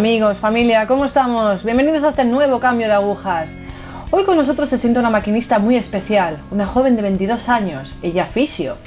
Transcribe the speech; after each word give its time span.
Amigos, 0.00 0.38
familia, 0.38 0.86
¿cómo 0.86 1.04
estamos? 1.04 1.62
Bienvenidos 1.62 2.02
a 2.02 2.08
este 2.08 2.24
nuevo 2.24 2.58
cambio 2.58 2.86
de 2.86 2.94
agujas. 2.94 3.50
Hoy 4.10 4.24
con 4.24 4.38
nosotros 4.38 4.70
se 4.70 4.78
siente 4.78 4.98
una 4.98 5.10
maquinista 5.10 5.58
muy 5.58 5.76
especial, 5.76 6.38
una 6.50 6.64
joven 6.64 6.96
de 6.96 7.02
22 7.02 7.46
años, 7.50 7.94
ella 8.02 8.24
fisio. 8.28 8.78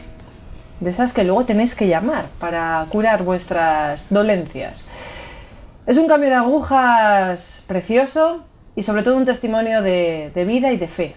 De 0.79 0.89
esas 0.89 1.13
que 1.13 1.23
luego 1.23 1.45
tenéis 1.45 1.75
que 1.75 1.87
llamar 1.87 2.29
para 2.39 2.83
curar 2.89 3.21
vuestras 3.21 4.07
dolencias. 4.09 4.83
Es 5.85 5.99
un 5.99 6.07
cambio 6.07 6.29
de 6.29 6.35
agujas 6.35 7.63
precioso 7.67 8.43
y 8.75 8.81
sobre 8.81 9.03
todo 9.03 9.15
un 9.15 9.25
testimonio 9.25 9.83
de, 9.83 10.31
de 10.33 10.45
vida 10.45 10.71
y 10.71 10.77
de 10.77 10.87
fe. 10.87 11.15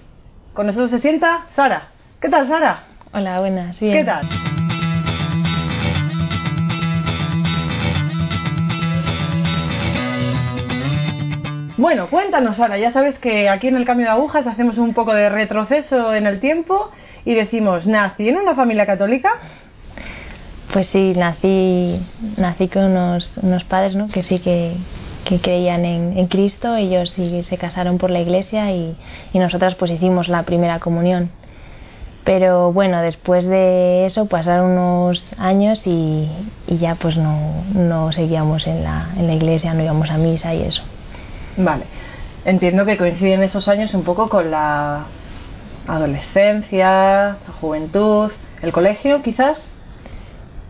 Con 0.53 0.67
nosotros 0.67 0.91
se 0.91 0.99
sienta 0.99 1.47
Sara. 1.55 1.89
¿Qué 2.21 2.29
tal, 2.29 2.47
Sara? 2.47 2.81
Hola, 3.15 3.39
buenas, 3.39 3.81
bien. 3.81 3.97
¿Qué 3.97 4.05
tal? 4.05 4.29
Bueno, 11.77 12.09
cuéntanos, 12.09 12.57
Sara. 12.57 12.79
Ya 12.79 12.91
sabes 12.91 13.19
que 13.19 13.51
aquí 13.51 13.69
en 13.69 13.77
el 13.77 13.85
cambio 13.85 14.07
de 14.07 14.13
agujas 14.13 14.47
hacemos 14.47 14.79
un 14.79 14.95
poco 14.95 15.13
de 15.13 15.29
retroceso 15.29 16.15
en 16.15 16.27
el 16.27 16.41
tiempo 16.41 16.91
y 17.27 17.35
decimos, 17.35 17.87
¿nací 17.87 18.31
en 18.31 18.39
una 18.39 18.55
familia 18.55 18.87
católica? 18.87 19.33
Pues 20.73 20.87
sí, 20.87 21.13
nací, 21.15 22.01
nací 22.39 22.69
con 22.69 22.85
unos, 22.85 23.37
unos 23.43 23.65
padres 23.65 23.95
¿no? 23.95 24.09
que 24.09 24.23
sí 24.23 24.39
que, 24.39 24.75
que 25.25 25.39
creían 25.39 25.85
en, 25.85 26.17
en, 26.17 26.27
Cristo, 26.29 26.77
ellos 26.77 27.11
sí 27.11 27.43
se 27.43 27.59
casaron 27.59 27.99
por 27.99 28.11
la 28.11 28.21
iglesia 28.21 28.73
y, 28.73 28.97
y, 29.35 29.39
nosotras 29.39 29.75
pues 29.75 29.91
hicimos 29.91 30.29
la 30.29 30.45
primera 30.45 30.81
comunión. 30.81 31.31
Pero 32.25 32.73
bueno, 32.73 33.03
después 33.03 33.47
de 33.47 34.07
eso 34.07 34.27
pasaron 34.27 34.79
unos 34.79 35.25
años 35.37 35.87
y, 35.87 36.29
y 36.67 36.79
ya 36.79 36.95
pues 36.95 37.19
no, 37.19 37.65
no 37.75 38.13
seguíamos 38.13 38.67
en 38.67 38.83
la, 38.83 39.11
en 39.17 39.27
la 39.27 39.35
iglesia, 39.35 39.75
no 39.75 39.85
íbamos 39.85 40.11
a 40.11 40.17
misa 40.17 40.55
y 40.55 40.63
eso. 40.63 40.83
Vale. 41.57 41.85
Entiendo 42.45 42.85
que 42.85 42.97
coinciden 42.97 43.43
esos 43.43 43.69
años 43.69 43.93
un 43.95 44.05
poco 44.05 44.29
con 44.29 44.51
la 44.51 45.07
adolescencia, 45.89 47.39
la 47.47 47.53
juventud, 47.61 48.31
el 48.63 48.73
colegio, 48.73 49.23
quizás. 49.23 49.69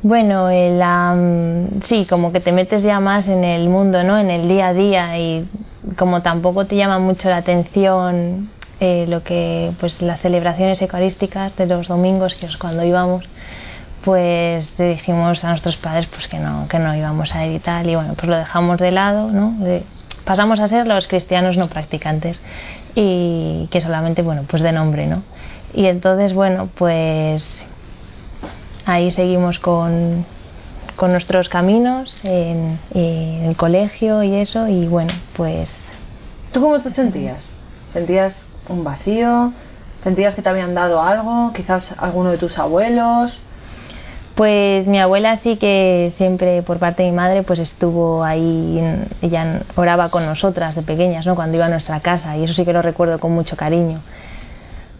Bueno, 0.02 0.50
el, 0.50 0.80
um, 0.80 1.80
sí, 1.82 2.06
como 2.08 2.32
que 2.32 2.40
te 2.40 2.52
metes 2.52 2.82
ya 2.82 3.00
más 3.00 3.28
en 3.28 3.44
el 3.44 3.68
mundo, 3.68 4.04
¿no? 4.04 4.18
En 4.18 4.30
el 4.30 4.48
día 4.48 4.68
a 4.68 4.72
día 4.72 5.18
y 5.18 5.48
como 5.96 6.22
tampoco 6.22 6.66
te 6.66 6.76
llama 6.76 6.98
mucho 6.98 7.28
la 7.28 7.38
atención 7.38 8.50
eh, 8.80 9.06
lo 9.08 9.22
que, 9.22 9.72
pues 9.80 10.02
las 10.02 10.20
celebraciones 10.20 10.80
eucarísticas 10.82 11.56
de 11.56 11.66
los 11.66 11.88
domingos, 11.88 12.34
que 12.34 12.46
es 12.46 12.56
cuando 12.56 12.84
íbamos, 12.84 13.24
pues 14.04 14.70
le 14.78 14.90
dijimos 14.90 15.42
a 15.44 15.48
nuestros 15.48 15.76
padres 15.76 16.06
pues 16.06 16.28
que 16.28 16.38
no, 16.38 16.68
que 16.68 16.78
no 16.78 16.94
íbamos 16.94 17.34
a 17.34 17.46
ir 17.46 17.56
y 17.56 17.58
tal 17.58 17.88
y 17.88 17.96
bueno, 17.96 18.14
pues 18.14 18.28
lo 18.28 18.36
dejamos 18.36 18.78
de 18.78 18.90
lado, 18.90 19.32
¿no? 19.32 19.52
De, 19.64 19.82
pasamos 20.26 20.60
a 20.60 20.66
ser 20.66 20.86
los 20.86 21.06
cristianos 21.06 21.56
no 21.56 21.68
practicantes 21.68 22.40
y 22.94 23.68
que 23.70 23.80
solamente, 23.80 24.20
bueno, 24.20 24.42
pues 24.46 24.62
de 24.62 24.72
nombre, 24.72 25.06
¿no? 25.06 25.22
Y 25.72 25.86
entonces, 25.86 26.34
bueno, 26.34 26.68
pues 26.74 27.54
ahí 28.84 29.12
seguimos 29.12 29.58
con, 29.60 30.26
con 30.96 31.12
nuestros 31.12 31.48
caminos 31.48 32.20
en, 32.24 32.78
el 32.92 33.56
colegio 33.56 34.22
y 34.22 34.34
eso 34.34 34.68
y 34.68 34.86
bueno, 34.86 35.14
pues... 35.36 35.76
¿Tú 36.52 36.60
cómo 36.60 36.80
te 36.80 36.90
sentías? 36.90 37.54
¿Sentías 37.86 38.44
un 38.68 38.82
vacío? 38.82 39.52
¿Sentías 40.00 40.34
que 40.34 40.42
te 40.42 40.48
habían 40.48 40.74
dado 40.74 41.00
algo? 41.00 41.52
¿Quizás 41.54 41.94
alguno 41.98 42.30
de 42.30 42.38
tus 42.38 42.58
abuelos? 42.58 43.40
Pues 44.36 44.86
mi 44.86 45.00
abuela 45.00 45.36
sí 45.36 45.56
que 45.56 46.12
siempre 46.18 46.62
por 46.62 46.78
parte 46.78 47.02
de 47.02 47.10
mi 47.10 47.16
madre 47.16 47.42
pues 47.42 47.58
estuvo 47.58 48.22
ahí, 48.22 48.78
ella 49.22 49.62
oraba 49.76 50.10
con 50.10 50.26
nosotras 50.26 50.74
de 50.74 50.82
pequeñas, 50.82 51.24
¿no? 51.24 51.34
Cuando 51.34 51.56
iba 51.56 51.64
a 51.64 51.70
nuestra 51.70 52.00
casa 52.00 52.36
y 52.36 52.44
eso 52.44 52.52
sí 52.52 52.66
que 52.66 52.74
lo 52.74 52.82
recuerdo 52.82 53.18
con 53.18 53.32
mucho 53.32 53.56
cariño. 53.56 54.02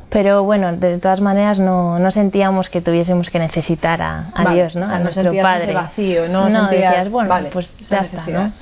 Pero 0.08 0.42
bueno, 0.44 0.74
de 0.74 0.98
todas 0.98 1.20
maneras 1.20 1.58
no, 1.58 1.98
no 1.98 2.10
sentíamos 2.12 2.70
que 2.70 2.80
tuviésemos 2.80 3.28
que 3.28 3.38
necesitar 3.38 4.00
a, 4.00 4.30
a 4.32 4.44
vale, 4.44 4.56
Dios, 4.56 4.74
¿no? 4.74 4.84
O 4.84 4.86
sea, 4.86 4.94
a 4.94 4.98
no 4.98 5.04
nuestro 5.04 5.32
padre. 5.42 5.64
Ese 5.64 5.74
vacío, 5.74 6.28
no, 6.28 6.48
no 6.48 6.68
sentías, 6.68 6.92
decías, 6.92 7.10
bueno, 7.10 7.28
vale, 7.28 7.50
pues 7.52 7.74
ya 7.90 7.98
está, 7.98 8.26
¿no? 8.28 8.52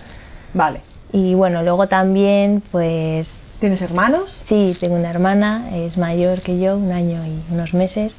Vale. 0.54 0.80
Y 1.12 1.34
bueno, 1.34 1.62
luego 1.62 1.86
también 1.86 2.64
pues 2.72 3.32
¿Tienes 3.60 3.80
hermanos? 3.80 4.36
Sí, 4.48 4.76
tengo 4.80 4.96
una 4.96 5.10
hermana, 5.10 5.68
es 5.72 5.96
mayor 5.96 6.40
que 6.40 6.58
yo, 6.58 6.76
un 6.76 6.90
año 6.90 7.24
y 7.24 7.40
unos 7.52 7.72
meses 7.74 8.16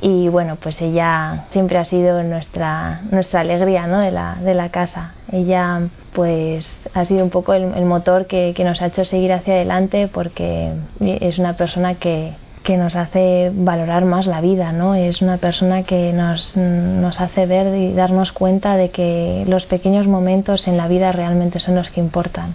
y 0.00 0.28
bueno, 0.28 0.56
pues 0.56 0.80
ella 0.82 1.46
siempre 1.50 1.78
ha 1.78 1.84
sido 1.84 2.22
nuestra, 2.22 3.00
nuestra 3.10 3.40
alegría 3.40 3.86
¿no? 3.86 3.98
de, 3.98 4.10
la, 4.10 4.36
de 4.42 4.54
la 4.54 4.68
casa. 4.68 5.12
Ella 5.32 5.88
pues 6.12 6.78
ha 6.92 7.04
sido 7.04 7.24
un 7.24 7.30
poco 7.30 7.54
el, 7.54 7.72
el 7.74 7.84
motor 7.84 8.26
que, 8.26 8.52
que, 8.54 8.64
nos 8.64 8.82
ha 8.82 8.86
hecho 8.86 9.04
seguir 9.04 9.32
hacia 9.32 9.54
adelante 9.54 10.08
porque 10.08 10.72
es 11.00 11.38
una 11.38 11.54
persona 11.56 11.94
que, 11.94 12.34
que, 12.62 12.76
nos 12.76 12.94
hace 12.94 13.50
valorar 13.54 14.04
más 14.04 14.26
la 14.26 14.40
vida, 14.40 14.72
¿no? 14.72 14.94
es 14.94 15.22
una 15.22 15.38
persona 15.38 15.82
que 15.84 16.12
nos, 16.12 16.56
nos 16.56 17.20
hace 17.20 17.46
ver 17.46 17.74
y 17.74 17.92
darnos 17.92 18.32
cuenta 18.32 18.76
de 18.76 18.90
que 18.90 19.44
los 19.46 19.66
pequeños 19.66 20.06
momentos 20.06 20.68
en 20.68 20.76
la 20.76 20.88
vida 20.88 21.12
realmente 21.12 21.58
son 21.60 21.74
los 21.74 21.90
que 21.90 22.00
importan 22.00 22.54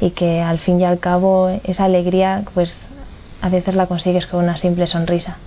y 0.00 0.10
que 0.10 0.40
al 0.40 0.58
fin 0.58 0.80
y 0.80 0.84
al 0.84 0.98
cabo 0.98 1.50
esa 1.64 1.84
alegría 1.84 2.42
pues 2.54 2.76
a 3.42 3.48
veces 3.48 3.74
la 3.74 3.86
consigues 3.86 4.26
con 4.26 4.44
una 4.44 4.56
simple 4.56 4.86
sonrisa 4.86 5.38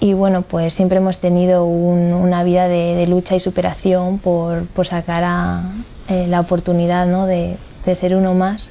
y 0.00 0.12
bueno, 0.12 0.42
pues 0.42 0.74
siempre 0.74 0.98
hemos 0.98 1.18
tenido 1.18 1.64
un, 1.64 2.12
una 2.12 2.42
vida 2.42 2.68
de, 2.68 2.94
de, 2.94 3.06
lucha 3.06 3.36
y 3.36 3.40
superación 3.40 4.18
por, 4.18 4.66
por 4.68 4.86
sacar 4.86 5.22
a, 5.24 5.62
eh, 6.08 6.26
la 6.28 6.40
oportunidad 6.40 7.06
¿no? 7.06 7.26
de, 7.26 7.56
de, 7.86 7.94
ser 7.94 8.14
uno 8.14 8.34
más 8.34 8.70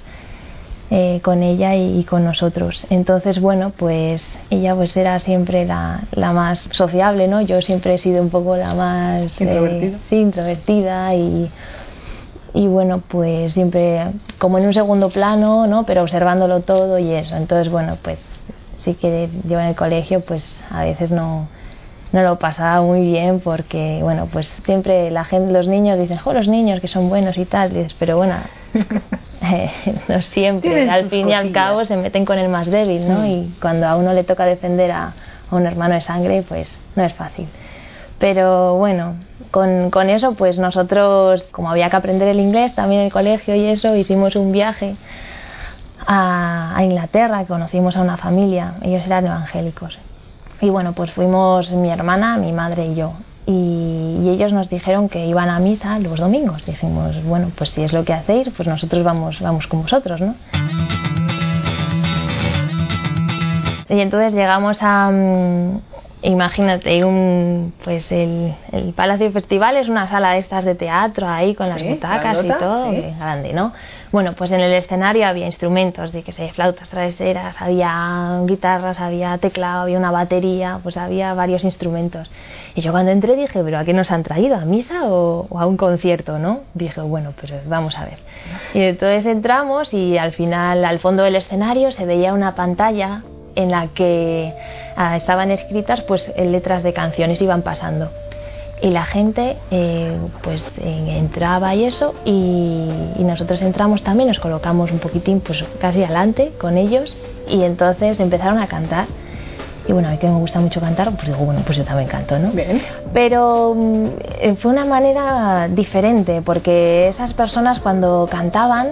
eh, 0.91 1.21
con 1.23 1.41
ella 1.41 1.75
y, 1.75 1.99
y, 1.99 2.03
con 2.03 2.23
nosotros. 2.23 2.85
Entonces, 2.89 3.39
bueno, 3.39 3.71
pues 3.75 4.37
ella 4.49 4.75
pues 4.75 4.95
era 4.95 5.19
siempre 5.19 5.65
la, 5.65 6.01
la, 6.11 6.33
más 6.33 6.69
sociable, 6.71 7.27
¿no? 7.27 7.41
Yo 7.41 7.61
siempre 7.61 7.95
he 7.95 7.97
sido 7.97 8.21
un 8.21 8.29
poco 8.29 8.55
la 8.55 8.75
más... 8.75 9.41
¿Introvertida? 9.41 9.97
Eh, 9.97 9.99
sí, 10.03 10.15
introvertida 10.17 11.15
y 11.15 11.49
y 12.53 12.67
bueno, 12.67 13.01
pues 13.07 13.53
siempre 13.53 14.11
como 14.37 14.59
en 14.59 14.67
un 14.67 14.73
segundo 14.73 15.09
plano, 15.09 15.65
¿no? 15.65 15.85
Pero 15.85 16.03
observándolo 16.03 16.61
todo 16.61 16.99
y 16.99 17.11
eso. 17.11 17.35
Entonces, 17.35 17.71
bueno, 17.71 17.97
pues 18.01 18.19
sí 18.83 18.95
que 18.95 19.29
yo 19.45 19.59
en 19.59 19.67
el 19.67 19.75
colegio 19.75 20.21
pues 20.21 20.47
a 20.69 20.83
veces 20.83 21.11
no, 21.11 21.47
no 22.11 22.21
lo 22.21 22.37
pasaba 22.37 22.81
muy 22.81 23.01
bien 23.01 23.39
porque 23.39 23.99
bueno 24.01 24.27
pues 24.31 24.47
siempre 24.65 25.09
la 25.11 25.25
gente 25.25 25.51
los 25.51 25.67
niños 25.67 25.97
dicen 25.97 26.17
jo 26.17 26.33
los 26.33 26.47
niños 26.47 26.79
que 26.79 26.87
son 26.87 27.09
buenos 27.09 27.37
y 27.37 27.45
tal 27.45 27.73
dices, 27.73 27.95
pero 27.95 28.17
bueno 28.17 28.35
eh, 29.41 29.69
no 30.07 30.21
siempre 30.21 30.89
al 30.89 31.09
fin 31.09 31.29
y 31.29 31.33
al 31.33 31.51
cabo 31.51 31.85
se 31.85 31.97
meten 31.97 32.25
con 32.25 32.37
el 32.37 32.49
más 32.49 32.69
débil 32.69 33.07
¿no? 33.07 33.19
Mm. 33.19 33.25
y 33.25 33.55
cuando 33.61 33.87
a 33.87 33.95
uno 33.95 34.13
le 34.13 34.23
toca 34.23 34.45
defender 34.45 34.91
a, 34.91 35.13
a, 35.49 35.55
un 35.55 35.65
hermano 35.65 35.95
de 35.95 36.01
sangre 36.01 36.43
pues 36.47 36.77
no 36.95 37.03
es 37.03 37.13
fácil 37.13 37.47
pero 38.19 38.75
bueno 38.75 39.15
con, 39.49 39.89
con 39.89 40.09
eso 40.09 40.33
pues 40.33 40.59
nosotros 40.59 41.43
como 41.51 41.71
había 41.71 41.89
que 41.89 41.95
aprender 41.95 42.27
el 42.27 42.39
inglés 42.39 42.75
también 42.75 43.01
en 43.01 43.05
el 43.07 43.13
colegio 43.13 43.55
y 43.55 43.65
eso 43.65 43.95
hicimos 43.95 44.35
un 44.35 44.51
viaje 44.51 44.95
a, 46.07 46.79
Inglaterra, 46.83 47.45
conocimos 47.45 47.95
a 47.97 48.01
una 48.01 48.17
familia, 48.17 48.75
ellos 48.81 49.05
eran 49.05 49.25
evangélicos. 49.25 49.97
Y 50.61 50.69
bueno, 50.69 50.93
pues 50.93 51.11
fuimos 51.11 51.71
mi 51.71 51.89
hermana, 51.89 52.37
mi 52.37 52.51
madre 52.51 52.87
y 52.87 52.95
yo. 52.95 53.13
Y, 53.45 54.19
y, 54.23 54.29
ellos 54.29 54.53
nos 54.53 54.69
dijeron 54.69 55.09
que 55.09 55.25
iban 55.25 55.49
a 55.49 55.59
misa 55.59 55.99
los 55.99 56.19
domingos. 56.19 56.65
Dijimos, 56.65 57.21
bueno, 57.25 57.51
pues 57.57 57.71
si 57.71 57.83
es 57.83 57.91
lo 57.91 58.05
que 58.05 58.13
hacéis, 58.13 58.49
pues 58.55 58.67
nosotros 58.67 59.03
vamos, 59.03 59.41
vamos 59.41 59.67
con 59.67 59.81
vosotros, 59.81 60.21
¿no? 60.21 60.35
Y 63.89 63.99
entonces 63.99 64.33
llegamos 64.33 64.79
a, 64.81 65.11
imagínate, 66.23 67.03
un, 67.03 67.73
pues 67.83 68.11
el, 68.11 68.53
el, 68.71 68.93
Palacio 68.93 69.31
Festival 69.31 69.77
es 69.77 69.89
una 69.89 70.07
sala 70.07 70.31
de 70.31 70.39
estas 70.39 70.63
de 70.63 70.73
teatro 70.73 71.27
ahí 71.27 71.53
con 71.53 71.67
las 71.67 71.81
sí, 71.81 71.89
butacas 71.89 72.43
y 72.43 72.47
todo, 72.47 72.91
sí. 72.91 73.03
grande, 73.19 73.53
¿no? 73.53 73.73
Bueno, 74.11 74.33
pues 74.33 74.51
en 74.51 74.61
el 74.61 74.71
escenario 74.71 75.27
había 75.27 75.45
instrumentos 75.45 76.11
de 76.11 76.23
que 76.23 76.31
sé, 76.31 76.51
flautas 76.53 76.89
traveseras, 76.89 77.61
había 77.61 78.41
guitarras, 78.45 78.99
había 78.99 79.37
teclado, 79.37 79.81
había 79.81 79.97
una 79.97 80.11
batería, 80.11 80.79
pues 80.81 80.97
había 80.97 81.33
varios 81.33 81.65
instrumentos. 81.65 82.31
Y 82.73 82.81
yo 82.81 82.91
cuando 82.91 83.11
entré 83.11 83.35
dije, 83.35 83.61
¿pero 83.63 83.77
a 83.77 83.83
qué 83.83 83.93
nos 83.93 84.09
han 84.09 84.23
traído? 84.23 84.55
¿A 84.55 84.65
misa 84.65 85.05
o, 85.05 85.47
o 85.49 85.59
a 85.59 85.65
un 85.65 85.75
concierto, 85.75 86.39
no? 86.39 86.61
Dije, 86.73 87.01
bueno, 87.01 87.33
pero 87.39 87.57
vamos 87.65 87.97
a 87.97 88.05
ver. 88.05 88.19
Y 88.73 88.81
entonces 88.81 89.25
entramos 89.25 89.93
y 89.93 90.17
al 90.17 90.31
final, 90.31 90.85
al 90.85 90.99
fondo 90.99 91.23
del 91.23 91.35
escenario 91.35 91.91
se 91.91 92.05
veía 92.05 92.33
una 92.33 92.55
pantalla 92.55 93.23
en 93.55 93.71
la 93.71 93.87
que 93.87 94.53
ah, 94.95 95.15
estaban 95.15 95.51
escritas 95.51 96.01
pues 96.01 96.31
letras 96.37 96.83
de 96.83 96.93
canciones 96.93 97.41
iban 97.41 97.61
pasando 97.61 98.09
y 98.81 98.89
la 98.89 99.05
gente 99.05 99.57
eh, 99.71 100.17
pues 100.41 100.65
eh, 100.81 101.17
entraba 101.17 101.73
y 101.73 101.85
eso 101.85 102.13
y, 102.25 102.89
y, 103.17 103.23
nosotros 103.23 103.61
entramos 103.61 104.03
también 104.03 104.27
nos 104.27 104.39
colocamos 104.39 104.91
un 104.91 104.99
poquitín 104.99 105.39
pues 105.39 105.63
casi 105.79 106.03
adelante 106.03 106.51
con 106.59 106.77
ellos 106.77 107.15
y 107.47 107.63
entonces 107.63 108.19
empezaron 108.19 108.59
a 108.59 108.67
cantar 108.67 109.07
Y 109.87 109.91
bueno, 109.91 110.07
a 110.07 110.11
mí 110.11 110.17
que 110.17 110.27
me 110.27 110.37
gusta 110.37 110.59
mucho 110.59 110.79
cantar, 110.79 111.11
pues 111.11 111.27
digo, 111.27 111.43
bueno, 111.43 111.61
pues 111.65 111.77
yo 111.77 111.83
también 111.83 112.07
canto, 112.07 112.39
¿no? 112.39 112.51
Bien. 112.51 112.81
Pero 113.13 113.73
mm, 113.75 114.55
fue 114.57 114.71
una 114.71 114.85
manera 114.85 115.67
diferente, 115.67 116.41
porque 116.41 117.09
esas 117.09 117.33
personas 117.33 117.79
cuando 117.79 118.27
cantaban 118.31 118.87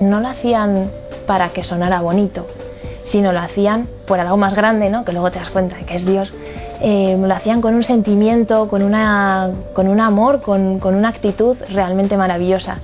no 0.00 0.20
lo 0.20 0.28
hacían 0.28 0.90
para 1.26 1.50
que 1.50 1.64
sonara 1.64 2.02
bonito, 2.02 2.46
sino 3.04 3.32
lo 3.32 3.40
hacían 3.40 3.88
por 4.06 4.20
algo 4.20 4.36
más 4.36 4.54
grande, 4.54 4.90
¿no? 4.90 5.04
Que 5.04 5.12
luego 5.12 5.30
te 5.30 5.38
das 5.38 5.50
cuenta 5.50 5.76
que 5.86 5.96
es 5.96 6.04
Dios. 6.04 6.32
Eh, 6.80 7.16
lo 7.18 7.34
hacían 7.34 7.60
con 7.60 7.74
un 7.74 7.82
sentimiento, 7.82 8.68
con, 8.68 8.82
una, 8.82 9.50
con 9.72 9.88
un 9.88 10.00
amor, 10.00 10.42
con, 10.42 10.78
con 10.78 10.94
una 10.94 11.08
actitud 11.08 11.56
realmente 11.70 12.16
maravillosa. 12.16 12.78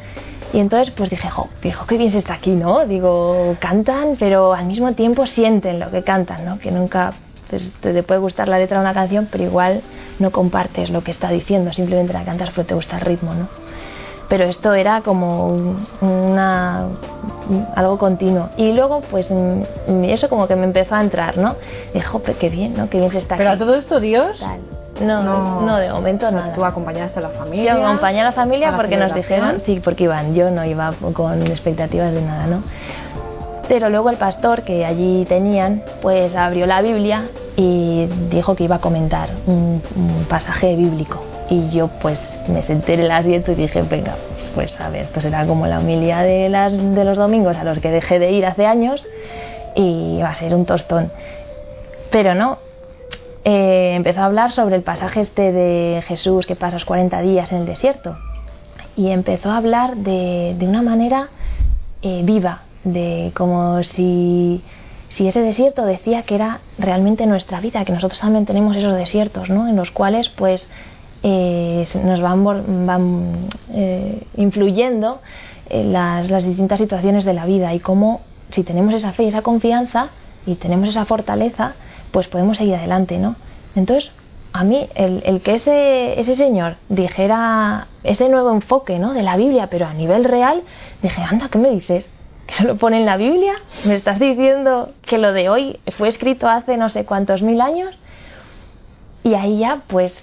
Y 0.53 0.59
entonces 0.59 0.93
pues 0.97 1.11
dije, 1.11 1.31
jo, 1.31 1.49
dijo, 1.63 1.87
qué 1.87 1.97
bien 1.97 2.11
se 2.11 2.19
está 2.19 2.35
aquí, 2.35 2.51
¿no? 2.51 2.87
Digo, 2.87 3.57
cantan, 3.61 4.17
pero 4.19 4.53
al 4.55 4.67
mismo 4.67 4.93
tiempo 4.93 5.27
sienten 5.27 5.79
lo 5.79 5.91
que 5.91 6.03
cantan, 6.03 6.45
¿no? 6.45 6.59
Que 6.59 6.73
nunca 6.73 7.13
pues, 7.49 7.73
te 7.81 8.03
puede 8.03 8.21
gustar 8.21 8.49
la 8.49 8.59
letra 8.59 8.79
de 8.79 8.83
una 8.83 8.95
canción, 8.95 9.29
pero 9.31 9.45
igual 9.45 9.83
no 10.19 10.33
compartes 10.33 10.91
lo 10.91 11.03
que 11.05 11.13
está 11.13 11.31
diciendo, 11.31 11.73
simplemente 11.73 12.13
la 12.13 12.25
cantas 12.25 12.51
porque 12.51 12.69
te 12.69 12.75
gusta 12.75 12.99
el 12.99 13.03
ritmo, 13.03 13.35
¿no? 13.35 13.49
Pero 14.31 14.45
esto 14.45 14.73
era 14.73 15.03
como 15.03 15.77
una, 16.01 16.87
algo 17.75 17.99
continuo. 17.99 18.49
Y 18.57 18.73
luego, 18.73 19.03
pues, 19.11 19.29
eso 20.05 20.29
como 20.31 20.49
que 20.49 20.57
me 20.57 20.65
empezó 20.65 20.95
a 20.95 21.03
entrar, 21.03 21.37
¿no? 21.37 21.57
Dijo, 21.93 22.23
qué 22.23 22.49
bien, 22.49 22.75
¿no? 22.75 22.89
Qué 22.89 22.99
bien 22.99 23.11
se 23.11 23.19
está 23.19 23.37
Pero 23.37 23.51
a 23.51 23.59
todo 23.59 23.75
esto, 23.75 24.01
Dios... 24.01 24.43
No, 25.01 25.23
no, 25.63 25.77
de 25.77 25.91
momento 25.91 26.31
nada. 26.31 26.53
¿Tú 26.53 26.65
acompañaste 26.65 27.19
a 27.19 27.23
la 27.23 27.29
familia? 27.31 27.75
Sí, 27.75 27.81
acompañé 27.81 28.21
a 28.21 28.25
la 28.25 28.33
familia 28.33 28.77
porque 28.77 28.97
nos 28.97 29.15
dijeron, 29.15 29.61
sí, 29.65 29.81
porque 29.83 30.05
iban, 30.05 30.35
yo 30.35 30.51
no 30.51 30.65
iba 30.65 30.93
con 31.15 31.43
expectativas 31.47 32.13
de 32.13 32.23
nada, 32.23 32.47
¿no? 32.47 32.63
Pero 33.71 33.89
luego 33.89 34.11
el 34.11 34.17
pastor 34.17 34.63
que 34.63 34.85
allí 34.85 35.25
tenían, 35.27 35.83
pues 36.03 36.35
abrió 36.35 36.67
la 36.67 36.83
Biblia 36.83 37.31
y 37.57 38.07
dijo 38.29 38.57
que 38.57 38.65
iba 38.65 38.77
a 38.77 38.81
comentar 38.81 39.31
un, 39.47 39.81
pasaje 40.29 40.75
bíblico. 40.75 41.23
Y 41.51 41.69
yo 41.71 41.89
pues 42.01 42.21
me 42.49 42.63
senté 42.63 42.95
en 42.95 43.01
el 43.01 43.11
asiento 43.11 43.53
y 43.53 43.57
dije, 43.57 43.83
venga, 43.83 44.17
pues 44.55 44.81
a 44.81 44.89
ver, 44.89 45.03
esto 45.03 45.21
será 45.21 45.47
como 45.47 45.67
la 45.67 45.81
humildad 45.81 46.23
de, 46.23 46.49
las, 46.49 46.73
de 46.73 47.05
los 47.05 47.19
domingos 47.19 47.57
a 47.57 47.65
los 47.65 47.81
que 47.81 47.91
dejé 47.91 48.19
de 48.19 48.31
ir 48.31 48.47
hace 48.47 48.67
años 48.67 49.07
y 49.75 50.21
va 50.23 50.31
a 50.31 50.35
ser 50.35 50.55
un 50.55 50.65
tostón. 50.65 51.11
Pero 52.11 52.35
no, 52.35 52.59
eh, 53.45 53.95
empezó 53.97 54.21
a 54.21 54.27
hablar 54.27 54.53
sobre 54.53 54.77
el 54.77 54.83
pasaje 54.83 55.21
este 55.21 55.53
de 55.53 56.03
Jesús 56.07 56.47
que 56.47 56.57
pasa 56.57 56.77
los 56.77 56.85
40 56.85 57.21
días 57.23 57.53
en 57.53 57.59
el 57.59 57.67
desierto. 57.67 58.17
Y 58.97 59.11
empezó 59.11 59.51
a 59.51 59.57
hablar 59.57 59.97
de, 59.97 60.55
de 60.59 60.67
una 60.67 60.83
manera 60.83 61.29
eh, 62.03 62.23
viva, 62.25 62.63
de 62.85 63.33
como 63.35 63.83
si, 63.83 64.63
si, 65.09 65.29
ese 65.29 65.41
desierto 65.41 65.85
decía 65.85 66.23
que 66.23 66.35
era 66.35 66.61
realmente 66.79 67.27
nuestra 67.27 67.61
vida, 67.61 67.85
que 67.85 67.93
nosotros 67.93 68.21
también 68.21 68.47
tenemos 68.47 68.77
esos 68.77 68.95
desiertos, 68.95 69.49
¿no? 69.51 69.69
En 69.69 69.77
los 69.77 69.91
cuales 69.91 70.29
pues 70.29 70.71
eh, 71.23 71.85
nos 72.05 72.21
van, 72.21 72.87
van 72.87 73.49
influyendo 74.37 75.21
las, 75.71 76.31
las 76.31 76.45
distintas 76.45 76.79
situaciones 76.79 77.25
de 77.25 77.35
la 77.35 77.47
vida 77.47 77.75
y 77.75 77.81
cómo 77.81 78.23
si 78.51 78.65
tenemos 78.65 78.95
esa 78.95 79.13
fe 79.13 79.25
y 79.25 79.29
esa 79.29 79.43
confianza 79.43 80.09
y 80.47 80.57
tenemos 80.57 80.89
esa 80.89 81.05
fortaleza, 81.05 81.75
pues 82.11 82.29
podemos 82.29 82.59
seguir 82.59 82.75
adelante, 82.75 83.19
¿no? 83.19 83.37
Entonces, 83.77 84.11
a 84.53 84.65
mí, 84.65 84.89
el, 84.95 85.41
que 85.43 85.55
ese, 85.55 86.19
ese 86.19 86.35
señor 86.35 86.77
dijera 86.89 87.87
ese 88.03 88.29
nuevo 88.29 88.51
enfoque, 88.51 88.99
¿no? 88.99 89.13
De 89.15 89.23
la 89.23 89.37
Biblia, 89.37 89.69
pero 89.71 89.87
a 89.87 89.95
nivel 89.95 90.25
real, 90.25 90.63
dije, 91.03 91.23
anda, 91.23 91.49
¿qué 91.49 91.59
me 91.59 91.71
dices? 91.71 92.11
¿Que 92.47 92.55
se 92.55 92.65
lo 92.65 92.77
pone 92.77 92.99
en 92.99 93.07
la 93.07 93.17
Biblia? 93.17 93.55
¿Me 93.85 93.95
estás 93.95 94.19
diciendo 94.19 94.93
que 95.03 95.19
lo 95.19 95.33
de 95.33 95.49
hoy 95.49 95.79
fue 95.97 96.09
escrito 96.09 96.49
hace 96.49 96.77
no 96.77 96.89
sé 96.89 97.05
cuántos 97.05 97.43
mil 97.43 97.61
años? 97.61 97.97
Y 99.23 99.35
ahí 99.35 99.59
ya, 99.59 99.83
pues, 99.87 100.21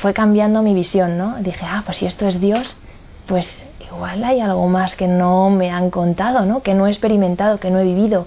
fue 0.00 0.12
cambiando 0.12 0.62
mi 0.62 0.74
visión, 0.74 1.18
¿no? 1.18 1.36
Dije, 1.40 1.64
ah, 1.68 1.82
pues 1.84 1.98
si 1.98 2.06
esto 2.06 2.26
es 2.26 2.40
Dios, 2.40 2.76
pues 3.26 3.66
igual 3.80 4.24
hay 4.24 4.40
algo 4.40 4.68
más 4.68 4.96
que 4.96 5.06
no 5.06 5.50
me 5.50 5.70
han 5.70 5.90
contado, 5.90 6.44
¿no? 6.44 6.62
Que 6.62 6.74
no 6.74 6.86
he 6.86 6.90
experimentado, 6.90 7.58
que 7.58 7.70
no 7.70 7.78
he 7.80 7.84
vivido. 7.84 8.26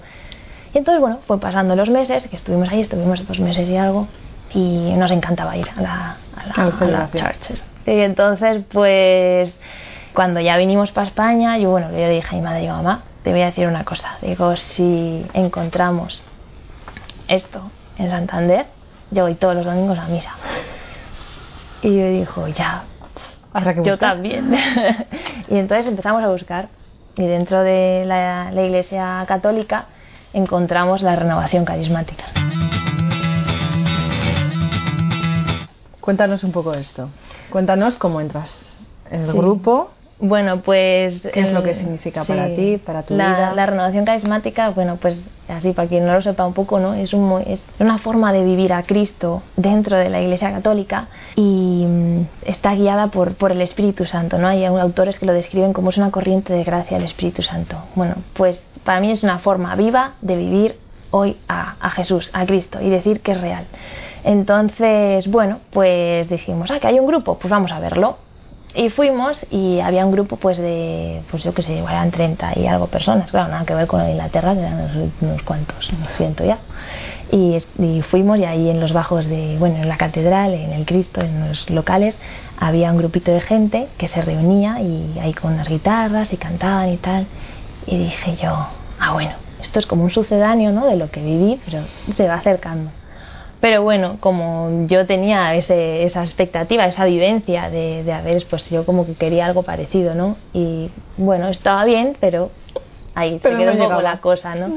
Y 0.74 0.78
entonces, 0.78 1.00
bueno, 1.00 1.20
fue 1.26 1.40
pasando 1.40 1.74
los 1.76 1.90
meses, 1.90 2.28
que 2.28 2.36
estuvimos 2.36 2.68
ahí, 2.70 2.80
estuvimos 2.80 3.26
dos 3.26 3.40
meses 3.40 3.68
y 3.68 3.76
algo, 3.76 4.08
y 4.52 4.92
nos 4.96 5.10
encantaba 5.10 5.56
ir 5.56 5.68
a 5.76 5.80
la, 5.80 6.16
a 6.36 6.46
la, 6.46 7.10
churches. 7.14 7.64
Y 7.86 8.00
entonces, 8.00 8.62
pues, 8.70 9.58
cuando 10.12 10.40
ya 10.40 10.56
vinimos 10.56 10.92
para 10.92 11.06
España, 11.06 11.56
yo, 11.58 11.70
bueno, 11.70 11.90
yo 11.90 11.98
le 11.98 12.10
dije 12.10 12.34
a 12.34 12.38
mi 12.38 12.42
madre, 12.42 12.60
digo, 12.60 12.74
mamá, 12.74 13.02
te 13.22 13.30
voy 13.30 13.42
a 13.42 13.46
decir 13.46 13.66
una 13.66 13.84
cosa. 13.84 14.18
Digo, 14.22 14.56
si 14.56 15.24
encontramos 15.34 16.22
esto 17.28 17.70
en 17.98 18.10
Santander, 18.10 18.66
yo 19.10 19.22
voy 19.22 19.34
todos 19.34 19.54
los 19.54 19.64
domingos 19.64 19.98
a 19.98 20.06
misa. 20.06 20.34
Y 21.82 21.96
yo 21.96 22.08
dijo, 22.10 22.48
ya, 22.48 22.84
yo 23.82 23.98
también. 23.98 24.52
y 25.48 25.56
entonces 25.56 25.86
empezamos 25.86 26.22
a 26.22 26.28
buscar. 26.28 26.68
Y 27.16 27.26
dentro 27.26 27.62
de 27.62 28.04
la 28.06 28.52
iglesia 28.62 29.24
católica 29.26 29.86
encontramos 30.32 31.02
la 31.02 31.16
renovación 31.16 31.64
carismática. 31.64 32.24
Cuéntanos 36.00 36.44
un 36.44 36.52
poco 36.52 36.74
esto. 36.74 37.08
Cuéntanos 37.50 37.96
cómo 37.96 38.20
entras 38.20 38.76
en 39.10 39.22
el 39.22 39.32
grupo 39.32 39.90
bueno, 40.18 40.62
pues... 40.62 41.28
¿Qué 41.32 41.40
es 41.40 41.52
lo 41.52 41.62
que 41.62 41.74
significa 41.74 42.24
para 42.24 42.46
ti, 42.46 42.78
para 42.78 43.02
tu 43.02 43.14
la, 43.14 43.28
vida? 43.28 43.54
La 43.54 43.66
renovación 43.66 44.06
carismática, 44.06 44.70
bueno, 44.70 44.96
pues 44.96 45.22
así 45.48 45.72
para 45.72 45.88
quien 45.88 46.06
no 46.06 46.14
lo 46.14 46.22
sepa 46.22 46.46
un 46.46 46.54
poco, 46.54 46.80
¿no? 46.80 46.94
Es, 46.94 47.12
un, 47.12 47.42
es 47.46 47.62
una 47.78 47.98
forma 47.98 48.32
de 48.32 48.42
vivir 48.42 48.72
a 48.72 48.82
Cristo 48.84 49.42
dentro 49.56 49.96
de 49.96 50.08
la 50.08 50.22
Iglesia 50.22 50.50
Católica 50.50 51.08
y 51.36 51.84
mm, 51.86 52.20
está 52.46 52.74
guiada 52.74 53.08
por, 53.08 53.34
por 53.34 53.52
el 53.52 53.60
Espíritu 53.60 54.06
Santo, 54.06 54.38
¿no? 54.38 54.48
Hay 54.48 54.64
autores 54.64 55.18
que 55.18 55.26
lo 55.26 55.34
describen 55.34 55.74
como 55.74 55.90
es 55.90 55.98
una 55.98 56.10
corriente 56.10 56.52
de 56.54 56.64
gracia 56.64 56.96
del 56.96 57.04
Espíritu 57.04 57.42
Santo. 57.42 57.76
Bueno, 57.94 58.14
pues 58.34 58.64
para 58.84 59.00
mí 59.00 59.10
es 59.10 59.22
una 59.22 59.38
forma 59.38 59.76
viva 59.76 60.14
de 60.22 60.36
vivir 60.36 60.78
hoy 61.10 61.36
a, 61.46 61.76
a 61.78 61.90
Jesús, 61.90 62.30
a 62.32 62.46
Cristo 62.46 62.80
y 62.80 62.88
decir 62.88 63.20
que 63.20 63.32
es 63.32 63.40
real. 63.40 63.66
Entonces, 64.24 65.30
bueno, 65.30 65.60
pues 65.70 66.28
dijimos, 66.30 66.70
ah, 66.70 66.80
que 66.80 66.86
hay 66.86 66.98
un 66.98 67.06
grupo, 67.06 67.38
pues 67.38 67.50
vamos 67.50 67.70
a 67.70 67.78
verlo 67.78 68.25
y 68.74 68.90
fuimos 68.90 69.46
y 69.50 69.80
había 69.80 70.04
un 70.04 70.12
grupo 70.12 70.36
pues 70.36 70.58
de, 70.58 71.22
pues 71.30 71.42
yo 71.42 71.54
que 71.54 71.62
sé, 71.62 71.78
eran 71.78 72.10
30 72.10 72.58
y 72.58 72.66
algo 72.66 72.88
personas, 72.88 73.30
claro, 73.30 73.48
nada 73.48 73.64
que 73.64 73.74
ver 73.74 73.86
con 73.86 74.06
Inglaterra, 74.08 74.54
que 74.54 74.60
eran 74.60 75.10
unos, 75.20 75.42
cuantos, 75.42 75.90
unos 75.90 76.12
ciento 76.16 76.44
ya. 76.44 76.58
Y, 77.32 77.58
fuimos 78.02 78.38
y 78.38 78.44
ahí 78.44 78.68
en 78.68 78.78
los 78.78 78.92
bajos 78.92 79.26
de, 79.26 79.56
bueno, 79.58 79.76
en 79.76 79.88
la 79.88 79.96
catedral, 79.96 80.54
en 80.54 80.72
el 80.72 80.84
Cristo, 80.84 81.20
en 81.22 81.48
los 81.48 81.68
locales, 81.70 82.18
había 82.58 82.90
un 82.92 82.98
grupito 82.98 83.32
de 83.32 83.40
gente 83.40 83.88
que 83.98 84.08
se 84.08 84.20
reunía 84.22 84.80
y 84.80 85.18
ahí 85.18 85.32
con 85.32 85.54
unas 85.54 85.68
guitarras 85.68 86.32
y 86.32 86.36
cantaban 86.36 86.90
y 86.90 86.96
tal. 86.98 87.26
Y 87.86 87.96
dije 87.96 88.36
yo, 88.36 88.68
ah 89.00 89.12
bueno, 89.12 89.32
esto 89.60 89.78
es 89.78 89.86
como 89.86 90.04
un 90.04 90.10
sucedáneo, 90.10 90.70
¿no? 90.72 90.86
De 90.86 90.96
lo 90.96 91.10
que 91.10 91.22
viví, 91.22 91.60
pero 91.64 91.82
se 92.14 92.28
va 92.28 92.34
acercando. 92.34 92.90
Pero 93.60 93.82
bueno, 93.82 94.18
como 94.20 94.86
yo 94.86 95.06
tenía 95.06 95.54
ese, 95.54 96.02
esa 96.04 96.20
expectativa, 96.20 96.84
esa 96.84 97.04
vivencia 97.06 97.70
de, 97.70 98.04
de 98.04 98.12
haber, 98.12 98.44
pues 98.48 98.68
yo 98.70 98.84
como 98.84 99.06
que 99.06 99.14
quería 99.14 99.46
algo 99.46 99.62
parecido, 99.62 100.14
¿no? 100.14 100.36
Y 100.52 100.90
bueno, 101.16 101.48
estaba 101.48 101.84
bien, 101.84 102.16
pero 102.20 102.50
ahí 103.14 103.38
se 103.40 103.48
quedó 103.48 103.72
un 103.72 103.78
poco 103.78 104.02
la 104.02 104.20
cosa, 104.20 104.54
¿no? 104.54 104.74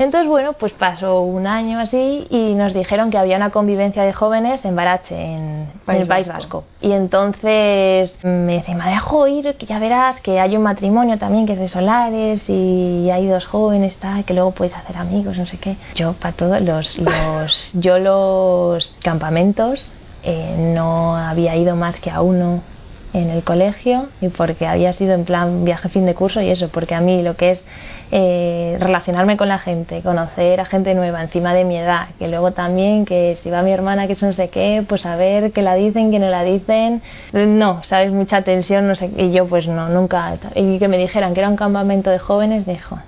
Entonces, 0.00 0.30
bueno, 0.30 0.54
pues 0.54 0.72
pasó 0.72 1.20
un 1.20 1.46
año 1.46 1.78
así 1.78 2.26
y 2.30 2.54
nos 2.54 2.72
dijeron 2.72 3.10
que 3.10 3.18
había 3.18 3.36
una 3.36 3.50
convivencia 3.50 4.02
de 4.02 4.14
jóvenes 4.14 4.64
en 4.64 4.74
Barache, 4.74 5.14
en, 5.14 5.68
el 5.88 6.06
País 6.06 6.26
Vasco. 6.26 6.64
Y 6.80 6.92
entonces 6.92 8.16
me 8.24 8.54
dice, 8.54 8.74
me 8.74 8.88
dejo 8.88 9.26
ir, 9.26 9.56
que 9.58 9.66
ya 9.66 9.78
verás 9.78 10.18
que 10.22 10.40
hay 10.40 10.56
un 10.56 10.62
matrimonio 10.62 11.18
también 11.18 11.44
que 11.44 11.52
es 11.52 11.58
de 11.58 11.68
solares 11.68 12.48
y 12.48 13.10
hay 13.12 13.26
dos 13.26 13.44
jóvenes, 13.44 13.94
tal, 13.96 14.24
que 14.24 14.32
luego 14.32 14.52
puedes 14.52 14.74
hacer 14.74 14.96
amigos, 14.96 15.36
no 15.36 15.44
sé 15.44 15.58
qué. 15.58 15.76
Yo, 15.94 16.14
para 16.14 16.34
todos 16.34 16.62
los, 16.62 16.98
los, 16.98 17.70
yo 17.74 17.98
los 17.98 18.96
campamentos 19.02 19.90
eh, 20.22 20.72
no 20.74 21.14
había 21.14 21.56
ido 21.56 21.76
más 21.76 22.00
que 22.00 22.10
a 22.10 22.22
uno 22.22 22.62
en 23.12 23.30
el 23.30 23.42
colegio 23.42 24.08
y 24.20 24.28
porque 24.28 24.66
había 24.66 24.92
sido 24.92 25.14
en 25.14 25.24
plan 25.24 25.64
viaje 25.64 25.88
fin 25.88 26.06
de 26.06 26.14
curso 26.14 26.40
y 26.40 26.50
eso, 26.50 26.68
porque 26.68 26.94
a 26.94 27.00
mí 27.00 27.22
lo 27.22 27.36
que 27.36 27.50
es 27.50 27.64
eh, 28.12 28.76
relacionarme 28.80 29.36
con 29.36 29.48
la 29.48 29.58
gente, 29.58 30.02
conocer 30.02 30.60
a 30.60 30.64
gente 30.64 30.94
nueva 30.94 31.22
encima 31.22 31.52
de 31.54 31.64
mi 31.64 31.76
edad, 31.76 32.08
que 32.18 32.28
luego 32.28 32.52
también 32.52 33.04
que 33.04 33.36
si 33.36 33.50
va 33.50 33.62
mi 33.62 33.72
hermana 33.72 34.06
que 34.06 34.12
es 34.12 34.22
no 34.22 34.32
sé 34.32 34.48
qué, 34.48 34.84
pues 34.88 35.06
a 35.06 35.16
ver 35.16 35.52
qué 35.52 35.62
la 35.62 35.74
dicen, 35.74 36.10
que 36.10 36.18
no 36.18 36.28
la 36.28 36.42
dicen, 36.42 37.02
no, 37.32 37.82
sabes, 37.82 38.12
mucha 38.12 38.42
tensión, 38.42 38.86
no 38.86 38.94
sé, 38.94 39.10
y 39.16 39.32
yo 39.32 39.46
pues 39.46 39.66
no, 39.66 39.88
nunca, 39.88 40.36
y 40.54 40.78
que 40.78 40.88
me 40.88 40.98
dijeran 40.98 41.34
que 41.34 41.40
era 41.40 41.48
un 41.48 41.56
campamento 41.56 42.10
de 42.10 42.18
jóvenes, 42.18 42.66
dijo, 42.66 42.98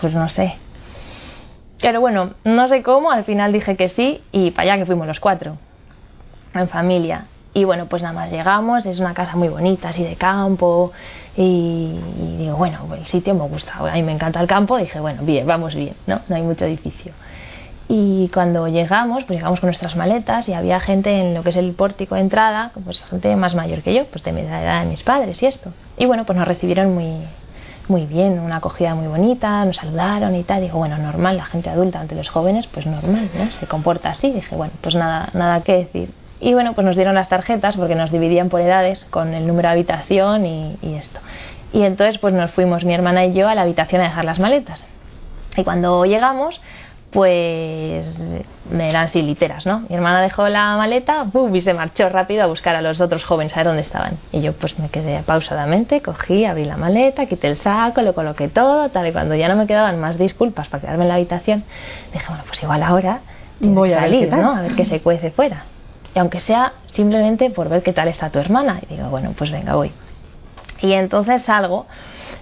pues 0.00 0.14
no 0.14 0.28
sé. 0.28 0.54
Pero 1.80 2.00
bueno, 2.00 2.34
no 2.44 2.68
sé 2.68 2.82
cómo, 2.82 3.10
al 3.10 3.24
final 3.24 3.52
dije 3.52 3.76
que 3.76 3.88
sí 3.88 4.22
y 4.32 4.50
para 4.50 4.72
allá 4.72 4.80
que 4.80 4.86
fuimos 4.86 5.06
los 5.06 5.20
cuatro, 5.20 5.58
en 6.54 6.68
familia. 6.68 7.26
Y 7.56 7.64
bueno, 7.64 7.86
pues 7.86 8.02
nada 8.02 8.12
más 8.12 8.30
llegamos, 8.30 8.84
es 8.84 8.98
una 8.98 9.14
casa 9.14 9.34
muy 9.34 9.48
bonita, 9.48 9.88
así 9.88 10.04
de 10.04 10.16
campo, 10.16 10.92
y, 11.34 11.98
digo, 12.36 12.54
bueno, 12.54 12.80
el 12.94 13.06
sitio 13.06 13.34
me 13.34 13.48
gusta, 13.48 13.72
a 13.78 13.94
mí 13.94 14.02
me 14.02 14.12
encanta 14.12 14.42
el 14.42 14.46
campo, 14.46 14.76
dije, 14.76 15.00
bueno, 15.00 15.22
bien, 15.22 15.46
vamos 15.46 15.74
bien, 15.74 15.94
¿no? 16.06 16.20
No 16.28 16.36
hay 16.36 16.42
mucho 16.42 16.66
edificio. 16.66 17.14
Y 17.88 18.28
cuando 18.28 18.68
llegamos, 18.68 19.24
pues 19.24 19.38
llegamos 19.38 19.60
con 19.60 19.68
nuestras 19.68 19.96
maletas 19.96 20.50
y 20.50 20.52
había 20.52 20.80
gente 20.80 21.18
en 21.18 21.32
lo 21.32 21.42
que 21.42 21.48
es 21.48 21.56
el 21.56 21.72
pórtico 21.72 22.14
de 22.14 22.20
entrada, 22.20 22.72
pues 22.84 23.02
gente 23.04 23.34
más 23.36 23.54
mayor 23.54 23.80
que 23.80 23.94
yo, 23.94 24.04
pues 24.04 24.22
de 24.22 24.32
mi 24.32 24.42
edad 24.42 24.82
de 24.82 24.90
mis 24.90 25.02
padres 25.02 25.42
y 25.42 25.46
esto. 25.46 25.72
Y 25.96 26.04
bueno, 26.04 26.26
pues 26.26 26.36
nos 26.36 26.46
recibieron 26.46 26.92
muy, 26.92 27.22
muy 27.88 28.04
bien, 28.04 28.38
una 28.38 28.56
acogida 28.56 28.94
muy 28.94 29.06
bonita, 29.06 29.64
nos 29.64 29.76
saludaron 29.76 30.34
y 30.36 30.42
tal. 30.42 30.60
Digo, 30.60 30.76
bueno, 30.76 30.98
normal, 30.98 31.38
la 31.38 31.46
gente 31.46 31.70
adulta 31.70 32.00
ante 32.00 32.16
los 32.16 32.28
jóvenes, 32.28 32.66
pues 32.66 32.84
normal, 32.84 33.30
¿no? 33.34 33.50
Se 33.50 33.66
comporta 33.66 34.10
así. 34.10 34.30
Dije, 34.30 34.54
bueno, 34.54 34.74
pues 34.82 34.94
nada, 34.94 35.30
nada 35.32 35.62
que 35.62 35.72
decir. 35.72 36.10
Y 36.40 36.54
bueno, 36.54 36.74
pues 36.74 36.84
nos 36.84 36.96
dieron 36.96 37.14
las 37.14 37.28
tarjetas 37.28 37.76
porque 37.76 37.94
nos 37.94 38.10
dividían 38.10 38.48
por 38.48 38.60
edades 38.60 39.04
con 39.04 39.34
el 39.34 39.46
número 39.46 39.68
de 39.68 39.72
habitación 39.72 40.44
y, 40.44 40.76
y 40.82 40.94
esto. 40.94 41.20
Y 41.72 41.82
entonces 41.82 42.18
pues 42.18 42.34
nos 42.34 42.50
fuimos 42.50 42.84
mi 42.84 42.94
hermana 42.94 43.24
y 43.24 43.32
yo 43.32 43.48
a 43.48 43.54
la 43.54 43.62
habitación 43.62 44.00
a 44.02 44.04
dejar 44.04 44.24
las 44.24 44.38
maletas. 44.38 44.84
Y 45.56 45.64
cuando 45.64 46.04
llegamos, 46.04 46.60
pues 47.10 48.18
me 48.70 48.90
eran 48.90 49.04
así 49.04 49.22
literas, 49.22 49.64
¿no? 49.64 49.80
Mi 49.88 49.94
hermana 49.94 50.20
dejó 50.20 50.48
la 50.48 50.76
maleta 50.76 51.26
y 51.52 51.60
se 51.62 51.72
marchó 51.72 52.08
rápido 52.08 52.42
a 52.42 52.46
buscar 52.46 52.74
a 52.76 52.82
los 52.82 53.00
otros 53.00 53.24
jóvenes 53.24 53.54
a 53.54 53.60
ver 53.60 53.66
dónde 53.68 53.82
estaban. 53.82 54.18
Y 54.32 54.42
yo 54.42 54.52
pues 54.52 54.78
me 54.78 54.90
quedé 54.90 55.22
pausadamente, 55.22 56.02
cogí, 56.02 56.44
abrí 56.44 56.64
la 56.64 56.76
maleta, 56.76 57.26
quité 57.26 57.48
el 57.48 57.56
saco, 57.56 58.02
lo 58.02 58.14
coloqué 58.14 58.48
todo, 58.48 58.90
tal 58.90 59.06
y 59.06 59.12
cuando 59.12 59.34
ya 59.34 59.48
no 59.48 59.56
me 59.56 59.66
quedaban 59.66 59.98
más 59.98 60.18
disculpas 60.18 60.68
para 60.68 60.82
quedarme 60.82 61.04
en 61.04 61.08
la 61.08 61.14
habitación, 61.14 61.64
dije, 62.12 62.26
bueno, 62.28 62.44
pues 62.46 62.62
igual 62.62 62.82
ahora 62.82 63.20
voy 63.60 63.92
a 63.92 64.00
salir, 64.00 64.30
¿no? 64.30 64.54
A 64.54 64.60
ver 64.62 64.74
qué 64.74 64.84
se 64.84 65.00
cuece 65.00 65.30
fuera. 65.30 65.64
Y 66.16 66.18
aunque 66.18 66.40
sea 66.40 66.72
simplemente 66.86 67.50
por 67.50 67.68
ver 67.68 67.82
qué 67.82 67.92
tal 67.92 68.08
está 68.08 68.30
tu 68.30 68.38
hermana. 68.38 68.80
Y 68.88 68.94
digo, 68.94 69.10
bueno, 69.10 69.34
pues 69.36 69.50
venga, 69.50 69.74
voy. 69.74 69.92
Y 70.80 70.94
entonces 70.94 71.42
salgo 71.42 71.84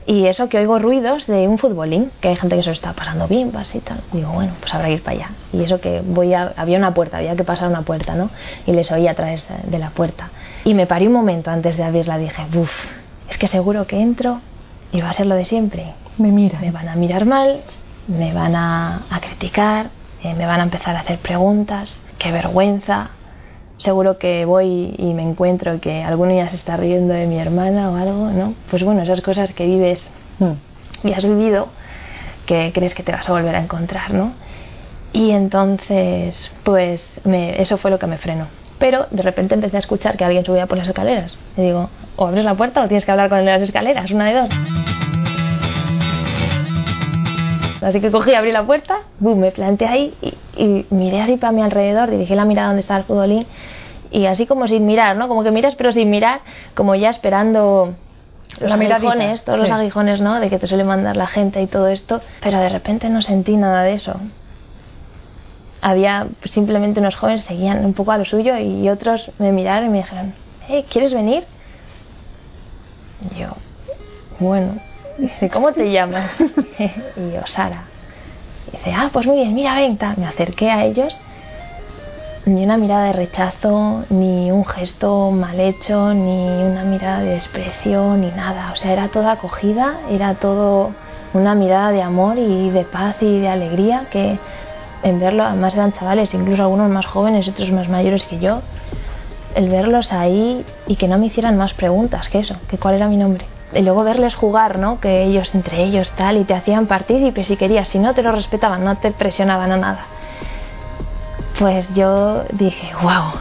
y 0.07 0.27
eso 0.27 0.49
que 0.49 0.59
oigo 0.59 0.79
ruidos 0.79 1.27
de 1.27 1.49
un 1.49 1.59
futbolín, 1.59 2.13
que 2.21 2.29
hay 2.29 2.37
gente 2.37 2.55
que 2.55 2.63
se 2.63 2.69
lo 2.69 2.75
está 2.75 2.93
pasando 2.93 3.27
bien, 3.27 3.49
y 3.49 3.79
tal. 3.81 4.01
Digo, 4.13 4.31
bueno, 4.31 4.53
pues 4.61 4.73
habrá 4.73 4.87
que 4.87 4.93
ir 4.93 5.03
para 5.03 5.17
allá. 5.17 5.31
Y 5.53 5.63
eso 5.65 5.81
que 5.81 6.03
voy 6.03 6.35
a, 6.35 6.53
había 6.57 6.79
una 6.79 6.95
puerta, 6.95 7.17
había 7.17 7.35
que 7.35 7.43
pasar 7.43 7.69
una 7.69 7.83
puerta, 7.83 8.15
¿no? 8.15 8.31
Y 8.65 8.71
les 8.71 8.93
oí 8.93 9.09
a 9.09 9.15
través 9.17 9.49
de 9.65 9.79
la 9.81 9.91
puerta. 9.91 10.31
Y 10.63 10.75
me 10.75 10.87
paré 10.87 11.09
un 11.09 11.15
momento 11.15 11.51
antes 11.51 11.77
de 11.77 11.83
abrirla, 11.83 12.17
dije, 12.17 12.47
uff, 12.57 12.71
es 13.29 13.39
que 13.39 13.49
seguro 13.49 13.89
que 13.89 14.01
entro 14.01 14.41
y 14.93 15.01
va 15.01 15.11
a 15.11 15.15
ser 15.15 15.27
lo 15.27 15.35
de 15.35 15.47
siempre. 15.47 15.95
Me 16.17 16.31
mira. 16.31 16.61
Me 16.61 16.71
van 16.71 16.89
a 16.89 16.95
mirar 16.95 17.25
mal, 17.25 17.63
me 18.07 18.33
van 18.33 18.55
a, 18.55 19.03
a 19.11 19.21
criticar, 19.21 19.89
eh, 20.23 20.33
me 20.35 20.47
van 20.47 20.61
a 20.61 20.63
empezar 20.63 20.95
a 20.95 21.01
hacer 21.01 21.19
preguntas, 21.19 21.99
qué 22.19 22.31
vergüenza, 22.31 23.11
seguro 23.79 24.19
que 24.19 24.45
voy 24.45 24.95
y 24.99 25.15
me 25.15 25.23
encuentro 25.23 25.81
que 25.81 26.03
alguno 26.03 26.35
ya 26.35 26.49
se 26.49 26.57
está 26.57 26.77
riendo 26.77 27.13
de 27.13 27.27
mi 27.27 27.39
hermana 27.39 27.91
o 27.91 27.97
algo, 27.97 28.31
¿no? 28.31 28.55
Pues 28.71 28.85
bueno, 28.85 29.03
esas 29.03 29.21
cosas 29.21 29.53
que 29.53 29.67
vives 29.67 30.11
y 31.03 31.13
has 31.13 31.25
vivido 31.25 31.69
que 32.47 32.73
crees 32.75 32.95
que 32.95 33.03
te 33.03 33.13
vas 33.13 33.29
a 33.29 33.33
volver 33.33 33.55
a 33.57 33.61
encontrar, 33.61 34.13
¿no? 34.13 34.33
Y 35.13 35.31
entonces, 35.31 36.53
pues 36.65 37.07
eso 37.25 37.79
fue 37.79 37.91
lo 37.91 37.99
que 37.99 38.07
me 38.07 38.19
frenó. 38.19 38.49
Pero 38.79 39.07
de 39.11 39.23
repente 39.23 39.55
empecé 39.55 39.77
a 39.77 39.81
escuchar 39.81 40.17
que 40.17 40.25
alguien 40.25 40.45
subía 40.45 40.67
por 40.67 40.77
las 40.77 40.89
escaleras. 40.89 41.37
Y 41.57 41.63
digo, 41.63 41.89
o 42.17 42.27
abres 42.27 42.45
la 42.45 42.55
puerta 42.55 42.83
o 42.83 42.89
tienes 42.89 43.05
que 43.05 43.13
hablar 43.13 43.29
con 43.29 43.39
el 43.39 43.45
de 43.45 43.53
las 43.53 43.63
escaleras, 43.63 44.11
una 44.11 44.27
de 44.27 44.35
dos. 44.35 44.51
Así 47.85 48.01
que 48.01 48.11
cogí, 48.11 48.33
abrí 48.35 48.51
la 48.51 48.65
puerta, 48.65 49.01
boom, 49.21 49.41
me 49.41 49.51
planté 49.51 49.87
ahí 49.87 50.15
y, 50.57 50.87
miré 50.89 51.21
así 51.21 51.37
para 51.37 51.53
mi 51.53 51.61
alrededor, 51.61 52.11
dirigí 52.11 52.35
la 52.35 52.47
mirada 52.47 52.69
donde 52.69 52.81
estaba 52.81 53.01
el 53.01 53.05
futbolín 53.05 53.47
y 54.11 54.25
así 54.25 54.47
como 54.47 54.67
sin 54.69 54.87
mirar, 54.87 55.17
¿no? 55.17 55.29
Como 55.29 55.45
que 55.45 55.51
miras 55.51 55.75
pero 55.75 55.93
sin 55.93 56.09
mirar, 56.09 56.41
como 56.75 56.95
ya 56.95 57.11
esperando 57.11 57.95
los 58.59 58.73
aguijones, 58.73 59.45
todos 59.45 59.59
los 59.59 59.71
aguijones, 59.71 60.23
¿no? 60.23 60.41
De 60.41 60.49
que 60.49 60.59
te 60.59 60.67
suele 60.67 60.85
mandar 60.85 61.17
la 61.17 61.27
gente 61.27 61.61
y 61.61 61.67
todo 61.67 61.89
esto, 61.89 62.23
pero 62.41 62.59
de 62.59 62.71
repente 62.71 63.11
no 63.11 63.21
sentí 63.21 63.55
nada 63.57 63.83
de 63.83 63.93
eso. 63.93 64.19
Había 65.83 66.29
simplemente 66.45 67.01
unos 67.01 67.17
jóvenes 67.17 67.43
seguían 67.43 67.85
un 67.85 67.93
poco 67.93 68.13
a 68.13 68.19
lo 68.19 68.25
suyo 68.25 68.57
y 68.57 68.89
otros 68.89 69.31
me 69.39 69.53
miraron 69.53 69.89
y 69.89 69.93
me 69.93 69.99
dijeron, 69.99 70.33
hey, 70.67 70.87
¿quieres 70.91 71.13
venir? 71.13 71.45
Y 73.31 73.41
yo, 73.41 73.49
bueno, 74.41 74.81
Dice, 75.17 75.49
¿cómo 75.49 75.73
te 75.73 75.91
llamas? 75.93 76.37
y 77.17 77.33
yo, 77.33 77.47
Sara. 77.47 77.85
Dice, 78.73 78.93
ah, 78.93 79.11
pues 79.13 79.27
muy 79.27 79.37
bien, 79.37 79.55
mira, 79.55 79.75
ven. 79.75 79.97
Me 80.17 80.27
acerqué 80.27 80.71
a 80.71 80.85
ellos. 80.85 81.21
Ni 82.47 82.65
una 82.65 82.77
mirada 82.77 83.05
de 83.07 83.13
rechazo, 83.13 84.05
ni 84.11 84.51
un 84.51 84.67
gesto 84.67 85.31
mal 85.31 85.59
hecho, 85.61 86.13
ni 86.13 86.63
una 86.63 86.83
mirada 86.83 87.21
de 87.21 87.31
desprecio, 87.31 88.17
ni 88.17 88.33
nada. 88.33 88.71
O 88.73 88.77
sea, 88.77 88.93
era 88.93 89.09
toda 89.09 89.33
acogida, 89.33 90.01
era 90.11 90.35
todo 90.35 90.93
una 91.33 91.55
mirada 91.55 91.91
de 91.91 92.03
amor 92.03 92.37
y 92.39 92.71
de 92.71 92.85
paz 92.85 93.17
y 93.21 93.39
de 93.39 93.49
alegría 93.49 94.07
que 94.11 94.39
en 95.03 95.21
verlo, 95.21 95.45
además 95.45 95.75
eran 95.77 95.93
chavales, 95.93 96.35
incluso 96.35 96.63
algunos 96.63 96.91
más 96.91 97.07
jóvenes 97.07 97.47
y 97.47 97.51
otros 97.51 97.71
más 97.71 97.89
mayores 97.89 98.27
que 98.27 98.39
yo, 98.39 98.61
el 99.55 99.69
verlos 99.69 100.13
ahí 100.13 100.67
y 100.87 100.97
que 100.97 101.09
no 101.09 101.19
me 101.19 101.27
hicieran 101.27 101.57
más 101.57 101.73
preguntas 101.73 102.29
que 102.29 102.39
eso, 102.39 102.57
que 102.69 102.79
cuál 102.79 102.97
era 102.97 103.09
mi 103.09 103.17
nombre 103.17 103.47
y 103.75 103.83
luego 103.83 104.05
verles 104.05 104.35
jugar, 104.35 104.79
¿no? 104.79 105.01
Que 105.01 105.23
ellos 105.23 105.55
entre 105.55 105.83
ellos 105.83 106.11
tal 106.13 106.39
y 106.39 106.45
te 106.45 106.55
hacían 106.55 106.87
partícipe 106.87 107.45
si 107.45 107.57
querías, 107.57 107.89
si 107.89 107.99
no 107.99 108.15
te 108.15 108.23
lo 108.23 108.33
respetaban, 108.33 108.85
no 108.85 108.97
te 108.97 109.11
presionaban 109.11 109.73
a 109.73 109.77
nada. 109.77 110.07
Pues 111.59 111.93
yo 111.95 112.45
dije, 112.53 112.91
wow, 113.03 113.33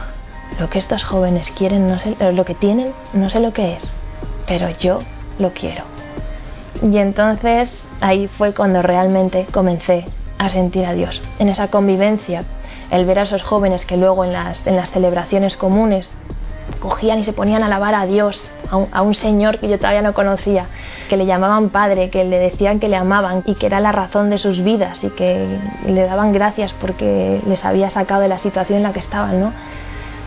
lo 0.58 0.70
que 0.70 0.78
estos 0.78 1.04
jóvenes 1.04 1.50
quieren, 1.50 1.88
no 1.88 1.98
sé, 1.98 2.16
lo 2.32 2.44
que 2.44 2.54
tienen, 2.54 2.92
no 3.12 3.30
sé 3.30 3.40
lo 3.40 3.52
que 3.52 3.74
es, 3.74 3.90
pero 4.46 4.68
yo 4.70 5.00
lo 5.38 5.52
quiero. 5.52 5.84
Y 6.82 6.98
entonces 6.98 7.76
ahí 8.00 8.28
fue 8.28 8.54
cuando 8.54 8.82
realmente 8.82 9.46
comencé 9.52 10.06
a 10.38 10.48
sentir 10.48 10.86
a 10.86 10.92
Dios, 10.92 11.22
en 11.38 11.48
esa 11.48 11.68
convivencia, 11.68 12.44
el 12.90 13.06
ver 13.06 13.18
a 13.18 13.22
esos 13.22 13.42
jóvenes 13.42 13.86
que 13.86 13.96
luego 13.96 14.24
en 14.24 14.32
las, 14.32 14.66
en 14.66 14.76
las 14.76 14.90
celebraciones 14.90 15.56
comunes 15.56 16.10
cogían 16.84 17.18
y 17.18 17.24
se 17.24 17.32
ponían 17.32 17.62
a 17.62 17.66
alabar 17.66 17.94
a 17.94 18.04
Dios, 18.04 18.50
a 18.70 19.00
un, 19.00 19.14
señor 19.14 19.58
que 19.58 19.70
yo 19.70 19.78
todavía 19.78 20.02
no 20.02 20.12
conocía, 20.12 20.66
que 21.08 21.16
le 21.16 21.24
llamaban 21.24 21.70
padre, 21.70 22.10
que 22.10 22.24
le 22.24 22.38
decían 22.38 22.78
que 22.78 22.88
le 22.88 22.96
amaban 22.96 23.42
y 23.46 23.54
que 23.54 23.64
era 23.64 23.80
la 23.80 23.90
razón 23.90 24.28
de 24.28 24.36
sus 24.36 24.62
vidas 24.62 25.02
y 25.02 25.08
que 25.08 25.58
le 25.86 26.02
daban 26.02 26.34
gracias 26.34 26.74
porque 26.74 27.40
les 27.46 27.64
había 27.64 27.88
sacado 27.88 28.20
de 28.20 28.28
la 28.28 28.36
situación 28.36 28.76
en 28.76 28.82
la 28.82 28.92
que 28.92 28.98
estaban, 28.98 29.40
¿no? 29.40 29.52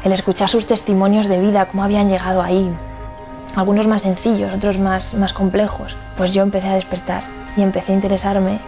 El 0.03 0.13
escuchar 0.13 0.49
sus 0.49 0.65
testimonios 0.65 1.27
de 1.27 1.39
vida, 1.39 1.67
cómo 1.67 1.83
habían 1.83 2.09
llegado 2.09 2.41
ahí, 2.41 2.75
algunos 3.55 3.85
más 3.85 4.01
sencillos, 4.01 4.51
otros 4.51 4.79
más, 4.79 5.13
más 5.13 5.33
complejos, 5.33 5.95
pues 6.17 6.33
yo 6.33 6.41
empecé 6.41 6.69
a 6.69 6.73
despertar 6.73 7.21
y 7.55 7.61
empecé 7.61 7.91
a 7.91 7.95
interesarme 7.95 8.59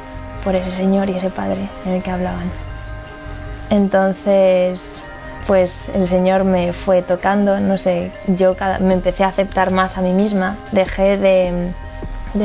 por 0.43 0.55
ese 0.55 0.69
señor 0.69 1.10
y 1.10 1.17
ese 1.17 1.31
padre 1.31 1.67
en 1.88 1.93
el 1.93 2.03
que 2.03 2.12
hablaban. 2.12 2.51
Entonces, 3.72 4.84
pues 5.50 5.89
el 5.96 6.08
Señor 6.08 6.44
me 6.44 6.74
fue 6.74 7.01
tocando, 7.01 7.60
no 7.60 7.79
sé, 7.79 8.12
yo 8.27 8.56
me 8.82 8.94
empecé 8.94 9.24
a 9.24 9.29
aceptar 9.29 9.72
más 9.72 9.98
a 9.98 10.01
mí 10.01 10.13
misma, 10.13 10.58
dejé 10.72 11.18
de, 11.18 11.74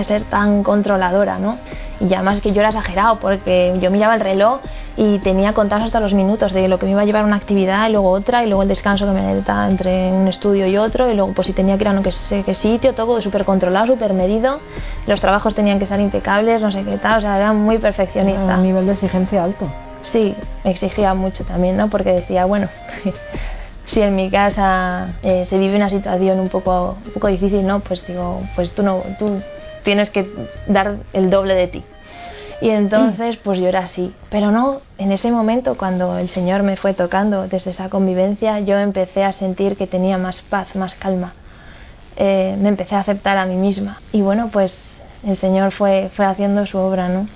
ser 0.04 0.22
tan 0.22 0.62
controladora, 0.62 1.38
¿no? 1.38 1.58
Y 2.00 2.14
además 2.14 2.40
que 2.40 2.52
yo 2.52 2.60
era 2.60 2.70
exagerado 2.70 3.16
porque 3.16 3.76
yo 3.78 3.90
miraba 3.90 4.14
el 4.14 4.22
reloj 4.22 4.60
y 4.96 5.18
tenía 5.18 5.52
contados 5.52 5.84
hasta 5.84 6.00
los 6.00 6.14
minutos 6.14 6.54
de 6.54 6.66
lo 6.66 6.78
que 6.78 6.86
me 6.86 6.92
iba 6.92 7.02
a 7.02 7.04
llevar 7.04 7.26
una 7.26 7.36
actividad 7.36 7.90
y 7.90 7.92
luego 7.92 8.08
otra 8.08 8.42
y 8.42 8.46
luego 8.46 8.62
el 8.62 8.68
descanso 8.68 9.04
que 9.04 9.12
me 9.12 9.42
daba 9.42 9.68
entre 9.68 10.10
un 10.10 10.26
estudio 10.26 10.66
y 10.66 10.78
otro 10.78 11.10
y 11.10 11.14
luego 11.14 11.34
pues 11.34 11.48
si 11.48 11.52
tenía 11.52 11.76
que 11.76 11.84
ir 11.84 11.88
a 11.88 11.92
no 11.92 12.10
sé 12.10 12.42
qué 12.42 12.54
sitio, 12.54 12.94
todo 12.94 13.20
súper 13.20 13.44
controlado, 13.44 13.86
súper 13.86 14.14
medido, 14.14 14.60
los 15.06 15.20
trabajos 15.20 15.54
tenían 15.54 15.76
que 15.76 15.84
estar 15.84 16.00
impecables, 16.00 16.62
no 16.62 16.72
sé 16.72 16.82
qué 16.84 16.96
tal, 16.96 17.18
o 17.18 17.20
sea, 17.20 17.36
era 17.36 17.52
muy 17.52 17.76
perfeccionista. 17.76 18.56
Un 18.56 18.62
nivel 18.62 18.86
de 18.86 18.92
exigencia 18.92 19.44
alto. 19.44 19.70
Sí, 20.12 20.34
me 20.64 20.70
exigía 20.70 21.14
mucho 21.14 21.44
también, 21.44 21.76
¿no? 21.76 21.88
Porque 21.90 22.12
decía, 22.12 22.44
bueno, 22.44 22.68
si 23.86 24.00
en 24.00 24.14
mi 24.14 24.30
casa 24.30 25.14
eh, 25.22 25.44
se 25.44 25.58
vive 25.58 25.76
una 25.76 25.90
situación 25.90 26.40
un 26.40 26.48
poco, 26.48 26.96
un 27.04 27.12
poco 27.12 27.28
difícil, 27.28 27.66
¿no? 27.66 27.80
Pues 27.80 28.06
digo, 28.06 28.42
pues 28.54 28.72
tú 28.72 28.82
no, 28.82 29.02
tú 29.18 29.40
tienes 29.82 30.10
que 30.10 30.30
dar 30.66 30.96
el 31.12 31.30
doble 31.30 31.54
de 31.54 31.68
ti. 31.68 31.84
Y 32.60 32.70
entonces, 32.70 33.36
pues 33.36 33.58
yo 33.58 33.68
era 33.68 33.80
así. 33.80 34.14
Pero 34.30 34.50
no, 34.50 34.80
en 34.96 35.12
ese 35.12 35.30
momento, 35.30 35.76
cuando 35.76 36.16
el 36.16 36.28
Señor 36.28 36.62
me 36.62 36.76
fue 36.76 36.94
tocando 36.94 37.46
desde 37.46 37.70
esa 37.70 37.90
convivencia, 37.90 38.60
yo 38.60 38.78
empecé 38.78 39.24
a 39.24 39.32
sentir 39.32 39.76
que 39.76 39.86
tenía 39.86 40.16
más 40.18 40.40
paz, 40.42 40.74
más 40.74 40.94
calma. 40.94 41.34
Eh, 42.16 42.56
me 42.58 42.68
empecé 42.68 42.94
a 42.94 43.00
aceptar 43.00 43.36
a 43.36 43.44
mí 43.44 43.56
misma. 43.56 44.00
Y 44.12 44.22
bueno, 44.22 44.48
pues 44.52 44.78
el 45.26 45.36
Señor 45.36 45.72
fue, 45.72 46.10
fue 46.14 46.24
haciendo 46.24 46.64
su 46.64 46.78
obra, 46.78 47.08
¿no? 47.08 47.28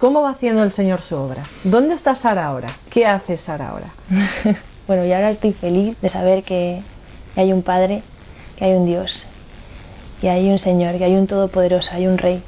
¿Cómo 0.00 0.22
va 0.22 0.30
haciendo 0.30 0.64
el 0.64 0.72
Señor 0.72 1.02
su 1.02 1.14
obra? 1.14 1.44
¿Dónde 1.62 1.92
está 1.94 2.14
Sara 2.14 2.46
ahora? 2.46 2.78
¿Qué 2.88 3.06
hace 3.06 3.36
Sara 3.36 3.68
ahora? 3.68 3.92
bueno, 4.86 5.04
y 5.04 5.12
ahora 5.12 5.28
estoy 5.28 5.52
feliz 5.52 5.94
de 6.00 6.08
saber 6.08 6.42
que 6.42 6.80
hay 7.36 7.52
un 7.52 7.60
Padre, 7.60 8.02
que 8.56 8.64
hay 8.64 8.72
un 8.72 8.86
Dios, 8.86 9.26
y 10.22 10.28
hay 10.28 10.48
un 10.48 10.58
Señor, 10.58 10.96
que 10.96 11.04
hay 11.04 11.16
un 11.16 11.26
Todopoderoso, 11.26 11.90
hay 11.92 12.06
un 12.06 12.16
Rey 12.16 12.42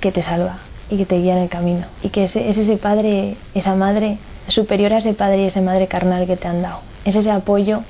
que 0.00 0.10
te 0.10 0.22
salva 0.22 0.58
y 0.90 0.96
que 0.96 1.06
te 1.06 1.18
guía 1.18 1.36
en 1.36 1.44
el 1.44 1.48
camino. 1.48 1.86
Y 2.02 2.08
que 2.08 2.24
es, 2.24 2.34
ese 2.34 2.76
Padre, 2.78 3.36
esa 3.54 3.76
Madre, 3.76 4.18
superior 4.48 4.92
a 4.92 4.98
ese 4.98 5.14
Padre 5.14 5.44
y 5.44 5.46
esa 5.46 5.60
Madre 5.60 5.86
carnal 5.86 6.26
que 6.26 6.36
te 6.36 6.48
han 6.48 6.62
dado. 6.62 6.80
Es 7.04 7.14
ese 7.14 7.30
apoyo 7.30 7.82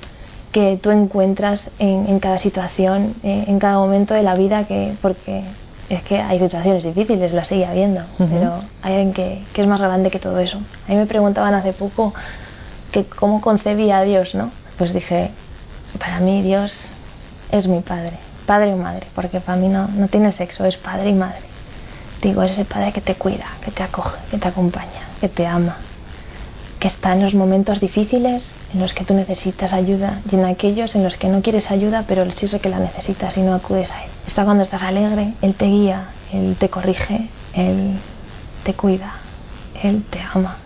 que 0.52 0.78
tú 0.82 0.90
encuentras 0.90 1.70
en, 1.78 2.18
cada 2.20 2.36
situación, 2.36 3.14
en 3.22 3.58
cada 3.58 3.78
momento 3.78 4.12
de 4.12 4.22
la 4.22 4.34
vida, 4.34 4.66
que 4.66 4.92
porque 5.00 5.44
es 5.96 6.02
que 6.02 6.20
hay 6.20 6.38
situaciones 6.38 6.84
difíciles, 6.84 7.32
las 7.32 7.48
sigue 7.48 7.66
habiendo, 7.66 8.02
pero 8.18 8.62
hay 8.82 8.94
alguien 8.94 9.12
que, 9.12 9.42
que, 9.52 9.62
es 9.62 9.66
más 9.66 9.80
grande 9.80 10.10
que 10.10 10.18
todo 10.18 10.38
eso. 10.38 10.58
A 10.86 10.90
mí 10.90 10.96
me 10.96 11.06
preguntaban 11.06 11.54
hace 11.54 11.72
poco 11.72 12.14
que 12.90 13.04
cómo 13.04 13.40
concebía 13.40 13.98
a 13.98 14.02
Dios, 14.02 14.34
¿no? 14.34 14.50
Pues 14.78 14.92
dije, 14.92 15.30
para 15.98 16.20
mí 16.20 16.42
Dios 16.42 16.86
es 17.50 17.68
mi 17.68 17.80
padre, 17.80 18.18
padre 18.46 18.72
o 18.74 18.76
madre, 18.76 19.06
porque 19.14 19.40
para 19.40 19.58
mí 19.58 19.68
no, 19.68 19.88
no 19.88 20.08
tiene 20.08 20.32
sexo, 20.32 20.64
es 20.64 20.76
padre 20.76 21.10
y 21.10 21.14
madre. 21.14 21.42
Digo, 22.22 22.42
es 22.42 22.52
ese 22.52 22.64
padre 22.64 22.92
que 22.92 23.00
te 23.00 23.16
cuida, 23.16 23.46
que 23.64 23.70
te 23.70 23.82
acoge, 23.82 24.16
que 24.30 24.38
te 24.38 24.48
acompaña, 24.48 25.08
que 25.20 25.28
te 25.28 25.46
ama, 25.46 25.76
que 26.78 26.88
está 26.88 27.12
en 27.12 27.22
los 27.22 27.34
momentos 27.34 27.80
difíciles 27.80 28.54
en 28.72 28.80
los 28.80 28.94
que 28.94 29.04
tú 29.04 29.14
necesitas 29.14 29.72
ayuda 29.72 30.20
y 30.30 30.36
en 30.36 30.44
aquellos 30.44 30.94
en 30.94 31.02
los 31.02 31.16
que 31.16 31.28
no 31.28 31.42
quieres 31.42 31.70
ayuda, 31.70 32.04
pero 32.06 32.24
sí 32.32 32.48
que 32.60 32.68
la 32.68 32.78
necesitas 32.78 33.36
y 33.36 33.42
no 33.42 33.54
acudes 33.54 33.90
a 33.90 34.04
él. 34.04 34.11
Está 34.26 34.44
cuando 34.44 34.62
estás 34.62 34.82
alegre, 34.82 35.34
él 35.42 35.54
te 35.54 35.66
guía, 35.66 36.10
él 36.32 36.56
te 36.58 36.68
corrige, 36.68 37.28
él 37.54 37.98
te 38.64 38.74
cuida, 38.74 39.14
él 39.82 40.04
te 40.08 40.20
ama, 40.32 40.56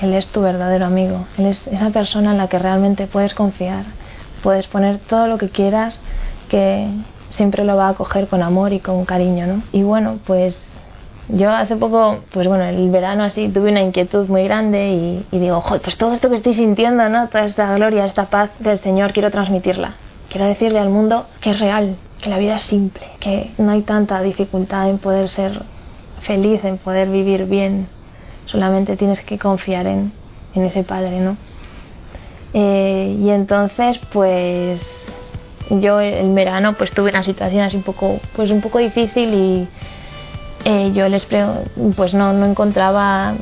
él 0.00 0.12
es 0.14 0.26
tu 0.26 0.40
verdadero 0.40 0.86
amigo, 0.86 1.26
él 1.38 1.46
es 1.46 1.66
esa 1.68 1.90
persona 1.90 2.32
en 2.32 2.38
la 2.38 2.48
que 2.48 2.58
realmente 2.58 3.06
puedes 3.06 3.34
confiar, 3.34 3.84
puedes 4.42 4.66
poner 4.66 4.98
todo 4.98 5.26
lo 5.26 5.38
que 5.38 5.48
quieras, 5.48 5.98
que 6.48 6.88
siempre 7.30 7.64
lo 7.64 7.76
va 7.76 7.86
a 7.86 7.90
acoger 7.90 8.28
con 8.28 8.42
amor 8.42 8.72
y 8.72 8.80
con 8.80 9.04
cariño, 9.04 9.46
¿no? 9.46 9.62
Y 9.72 9.82
bueno, 9.82 10.18
pues 10.26 10.60
yo 11.28 11.50
hace 11.50 11.76
poco, 11.76 12.18
pues 12.32 12.46
bueno, 12.46 12.64
el 12.64 12.90
verano 12.90 13.24
así 13.24 13.48
tuve 13.48 13.70
una 13.70 13.80
inquietud 13.80 14.28
muy 14.28 14.44
grande 14.44 15.24
y, 15.32 15.38
digo, 15.38 15.60
joder, 15.62 15.80
pues 15.80 15.96
todo 15.96 16.12
esto 16.12 16.28
que 16.28 16.36
estoy 16.36 16.54
sintiendo, 16.54 17.08
¿no? 17.08 17.28
Toda 17.28 17.44
esta 17.44 17.74
gloria, 17.74 18.04
esta 18.04 18.26
paz 18.26 18.50
del 18.58 18.78
Señor, 18.78 19.12
quiero 19.12 19.30
transmitirla. 19.30 19.94
Quiero 20.28 20.46
decirle 20.46 20.80
al 20.80 20.90
mundo 20.90 21.26
que 21.40 21.50
es 21.50 21.60
real, 21.60 21.96
que 22.24 22.30
la 22.30 22.38
vida 22.38 22.56
es 22.56 22.62
simple, 22.62 23.06
que 23.20 23.52
no 23.58 23.70
hay 23.70 23.82
tanta 23.82 24.22
dificultad 24.22 24.88
en 24.88 24.98
poder 24.98 25.28
ser 25.28 25.62
feliz, 26.22 26.64
en 26.64 26.78
poder 26.78 27.10
vivir 27.10 27.44
bien. 27.44 27.86
Solamente 28.46 28.96
tienes 28.96 29.20
que 29.20 29.38
confiar 29.38 29.86
en, 29.86 30.10
en 30.54 30.62
ese 30.62 30.84
Padre, 30.84 31.20
¿no? 31.20 31.36
Eh, 32.54 33.16
y 33.20 33.28
entonces, 33.28 34.00
pues 34.10 34.86
yo 35.68 36.00
el 36.00 36.32
verano 36.32 36.74
pues 36.74 36.92
tuve 36.92 37.10
una 37.10 37.22
situación 37.22 37.62
así 37.62 37.76
un 37.76 37.82
poco, 37.82 38.20
pues 38.34 38.50
un 38.50 38.62
poco 38.62 38.78
difícil 38.78 39.34
y 39.34 39.68
eh, 40.64 40.92
yo 40.94 41.08
les 41.08 41.26
pues 41.96 42.14
no, 42.14 42.32
no 42.32 42.46
encontraba 42.46 43.34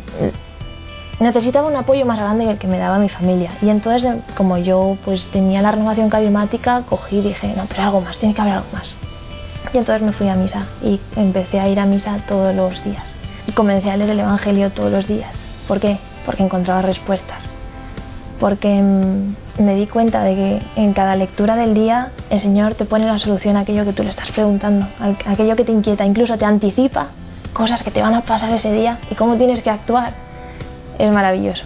necesitaba 1.21 1.69
un 1.69 1.77
apoyo 1.77 2.05
más 2.05 2.19
grande 2.19 2.45
que 2.45 2.51
el 2.53 2.59
que 2.59 2.67
me 2.67 2.79
daba 2.79 2.99
mi 2.99 3.09
familia. 3.09 3.51
Y 3.63 3.69
entonces 3.69 4.13
como 4.37 4.59
yo 4.59 4.97
pues 5.05 5.27
tenía 5.33 5.63
la 5.63 5.73
renovación 5.73 6.11
carismática 6.11 6.83
cogí 6.83 7.19
y 7.19 7.23
dije 7.23 7.55
no 7.57 7.67
pero 7.67 7.83
algo 7.83 8.01
más 8.01 8.19
tiene 8.19 8.35
que 8.35 8.41
haber 8.41 8.55
algo 8.55 8.69
más 8.73 8.95
y 9.73 9.79
entonces 9.79 10.03
me 10.03 10.13
fui 10.13 10.29
a 10.29 10.35
misa 10.35 10.67
y 10.83 11.01
empecé 11.17 11.61
a 11.61 11.69
ir 11.69 11.81
a 11.81 11.87
misa 11.87 12.19
todos 12.29 12.55
los 12.55 12.83
días. 12.85 13.15
Y 13.47 13.53
comencé 13.53 13.91
a 13.91 13.97
leer 13.97 14.11
el 14.11 14.21
evangelio 14.21 14.71
todos 14.71 14.91
los 14.91 15.07
días. 15.07 15.45
¿por 15.67 15.81
qué? 15.81 15.99
porque 16.27 16.43
encontraba 16.43 16.83
respuestas. 16.83 17.51
Porque 18.39 18.81
mm, 18.81 19.63
me 19.63 19.75
di 19.75 19.87
cuenta 19.87 20.23
de 20.23 20.35
que 20.35 20.63
en 20.77 20.93
cada 20.93 21.17
lectura 21.17 21.57
del 21.57 21.75
día 21.75 22.13
el 22.31 22.41
Señor 22.41 22.75
te 22.75 22.85
pone 22.85 23.07
la 23.07 23.19
solución 23.19 23.57
a 23.57 23.61
aquello 23.61 23.85
que 23.85 23.93
tú 23.93 24.03
le 24.03 24.11
estás 24.11 24.31
preguntando, 24.31 24.87
a 24.99 25.33
aquello 25.33 25.57
que 25.57 25.65
te 25.65 25.73
inquieta, 25.73 26.05
incluso 26.05 26.37
te 26.39 26.45
anticipa 26.45 27.09
cosas 27.53 27.83
que 27.83 27.91
te 27.91 28.03
van 28.03 28.15
a 28.15 28.23
pasar 28.23 28.53
ese 28.53 28.73
día 28.73 28.99
y 29.11 29.15
cómo 29.15 29.37
tienes 29.37 29.63
que 29.63 29.71
actuar. 29.71 30.15
Es 30.99 31.11
maravilloso. 31.11 31.65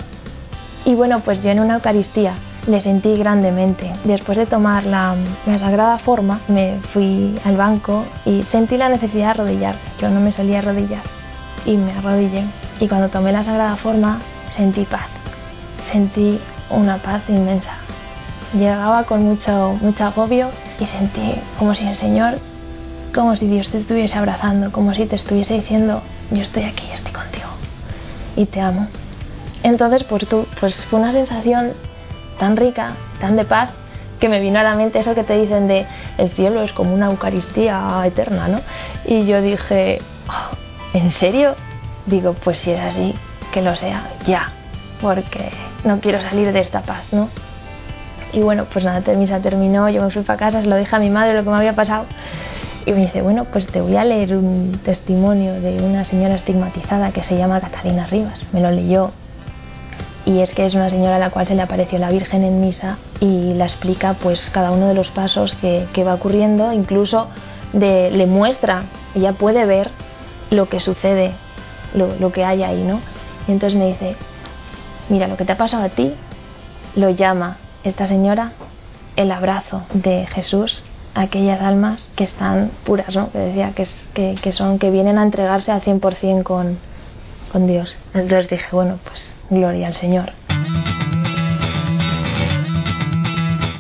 Y 0.85 0.95
bueno, 0.95 1.21
pues 1.21 1.43
yo 1.43 1.51
en 1.51 1.61
una 1.61 1.75
Eucaristía 1.75 2.35
le 2.67 2.81
sentí 2.81 3.17
grandemente. 3.17 3.93
Después 4.05 4.39
de 4.39 4.47
tomar 4.47 4.85
la, 4.85 5.17
la, 5.47 5.59
sagrada 5.59 5.99
forma, 5.99 6.41
me 6.49 6.81
fui 6.93 7.39
al 7.45 7.57
banco 7.57 8.05
y 8.25 8.43
sentí 8.45 8.77
la 8.77 8.89
necesidad 8.89 9.27
de 9.27 9.31
arrodillar. 9.31 9.77
Yo 10.01 10.11
no 10.11 10.21
me 10.21 10.33
solía 10.33 10.59
arrodillar 10.59 11.03
y 11.65 11.77
me 11.77 11.93
arrodillé. 11.93 12.45
Y 12.81 12.89
cuando 12.89 13.09
tomé 13.09 13.33
la 13.33 13.45
sagrada 13.45 13.77
forma, 13.77 14.21
sentí 14.57 14.85
paz. 14.85 15.09
Sentí 15.83 16.41
una 16.71 16.99
paz 16.99 17.23
inmensa. 17.29 17.73
Llegaba 18.55 19.05
con 19.05 19.25
mucho, 19.25 19.77
mucho 19.81 20.05
agobio 20.05 20.51
y 20.79 20.87
sentí 20.87 21.41
como 21.59 21.75
si 21.75 21.87
el 21.87 21.95
Señor, 21.95 22.39
como 23.15 23.37
si 23.37 23.47
Dios 23.47 23.71
te 23.71 23.79
estuviese 23.79 24.19
abrazando, 24.19 24.73
como 24.73 24.95
si 24.95 25.07
te 25.07 25.17
estuviese 25.17 25.55
diciendo, 25.55 26.03
yo 26.31 26.43
estoy 26.43 26.65
aquí, 26.65 26.89
estoy 26.93 27.13
contigo 27.13 27.49
y 28.37 28.47
te 28.47 28.61
amo. 28.61 28.87
Entonces, 29.63 30.05
pues, 30.05 30.27
tú, 30.27 30.47
pues 30.61 30.87
fue 30.87 31.01
una 31.01 31.13
sensación 31.13 31.73
tan 32.39 32.57
rica, 32.57 32.97
tan 33.21 33.37
de 33.37 33.45
paz, 33.45 33.71
que 34.21 34.29
me 34.29 34.41
vino 34.41 34.59
a 34.59 34.63
la 34.63 34.75
mente 34.75 34.99
eso 34.99 35.15
que 35.15 35.25
te 35.25 35.39
dicen 35.39 35.69
de 35.69 35.87
el 36.19 36.31
cielo 36.31 36.63
es 36.63 36.73
como 36.73 36.95
una 36.95 37.07
Eucaristía 37.07 38.03
eterna, 38.05 38.49
¿no? 38.49 38.61
Y 39.05 39.27
yo 39.27 39.43
dije, 39.43 40.01
oh, 40.29 40.97
¿en 40.97 41.11
serio? 41.11 41.55
Digo, 42.07 42.35
pues 42.35 42.59
si 42.59 42.71
es 42.71 42.81
así, 42.81 43.15
que 43.53 43.63
lo 43.63 43.75
sea, 43.77 44.11
ya, 44.27 44.53
porque 45.01 45.51
no 45.85 46.01
quiero 46.01 46.23
salir 46.23 46.53
de 46.53 46.61
esta 46.61 46.83
paz, 46.83 47.05
¿no? 47.13 47.29
Y 48.33 48.41
bueno, 48.41 48.67
pues 48.73 48.85
nada, 48.85 49.03
misa 49.15 49.41
terminó, 49.41 49.89
yo 49.89 50.03
me 50.03 50.11
fui 50.11 50.23
para 50.23 50.39
casa, 50.39 50.63
se 50.63 50.69
lo 50.69 50.77
dije 50.77 50.95
a 50.95 50.99
mi 50.99 51.11
madre 51.11 51.35
lo 51.35 51.45
que 51.45 51.51
me 51.51 51.57
había 51.57 51.75
pasado 51.75 52.07
y 52.85 52.93
me 52.93 53.03
dice, 53.03 53.21
bueno, 53.21 53.45
pues 53.47 53.67
te 53.67 53.81
voy 53.81 53.97
a 53.97 54.05
leer 54.05 54.37
un 54.37 54.81
testimonio 54.85 55.61
de 55.61 55.83
una 55.83 56.05
señora 56.05 56.37
estigmatizada 56.37 57.11
que 57.11 57.25
se 57.25 57.37
llama 57.37 57.61
Catalina 57.61 58.07
Rivas. 58.07 58.47
Me 58.53 58.61
lo 58.61 58.71
leyó 58.71 59.11
y 60.27 60.41
es 60.41 60.53
que 60.53 60.67
es 60.67 60.75
una 60.75 60.91
señora 60.91 61.17
a 61.17 61.21
la 61.21 61.31
cual 61.31 61.47
se 61.47 61.55
le 61.55 61.63
apareció 61.63 61.99
la 61.99 62.11
Virgen 62.11 62.43
en 62.43 62.61
misa 62.61 62.99
y 63.21 63.55
la 63.55 63.65
explica 63.65 64.15
pues 64.15 64.51
cada 64.51 64.73
uno 64.73 64.89
de 64.89 64.95
los 64.95 65.09
pasos 65.11 65.55
que, 65.55 65.87
que 65.93 66.03
va 66.05 66.15
ocurriendo, 66.15 66.73
incluso 66.73 67.29
le 67.73 68.27
muestra, 68.27 68.85
ella 69.15 69.33
puede 69.33 69.65
ver 69.67 69.91
lo 70.51 70.69
que 70.69 70.81
sucede, 70.81 71.33
lo, 71.95 72.17
lo 72.17 72.33
que 72.33 72.45
hay 72.45 72.65
ahí, 72.65 72.83
¿no? 72.83 73.01
Y 73.47 73.53
entonces 73.53 73.79
me 73.79 73.87
dice, 73.87 74.17
mira, 75.09 75.29
lo 75.29 75.37
que 75.37 75.45
te 75.45 75.53
ha 75.53 75.57
pasado 75.57 75.85
a 75.85 75.91
ti 75.91 76.15
lo 76.97 77.11
llama 77.11 77.59
esta 77.85 78.07
señora 78.07 78.53
el 79.15 79.31
abrazo 79.31 79.83
de 79.95 80.27
Jesús 80.27 80.83
a 81.15 81.23
aquellas 81.23 81.61
almas 81.61 82.11
que 82.17 82.25
están 82.25 82.73
puras, 82.85 83.15
¿no? 83.15 83.31
Que 83.31 83.39
decía 83.39 83.73
que, 83.75 83.83
es, 83.83 84.03
que, 84.13 84.53
son, 84.53 84.79
que 84.81 84.91
vienen 84.91 85.19
a 85.19 85.23
entregarse 85.23 85.71
al 85.71 85.83
100% 85.83 86.43
con, 86.43 86.79
con 87.53 87.67
Dios. 87.69 87.95
Entonces 88.13 88.51
dije, 88.51 88.69
bueno, 88.73 88.99
pues 89.05 89.36
gloria 89.51 89.89
al 89.89 89.95
Señor. 89.95 90.33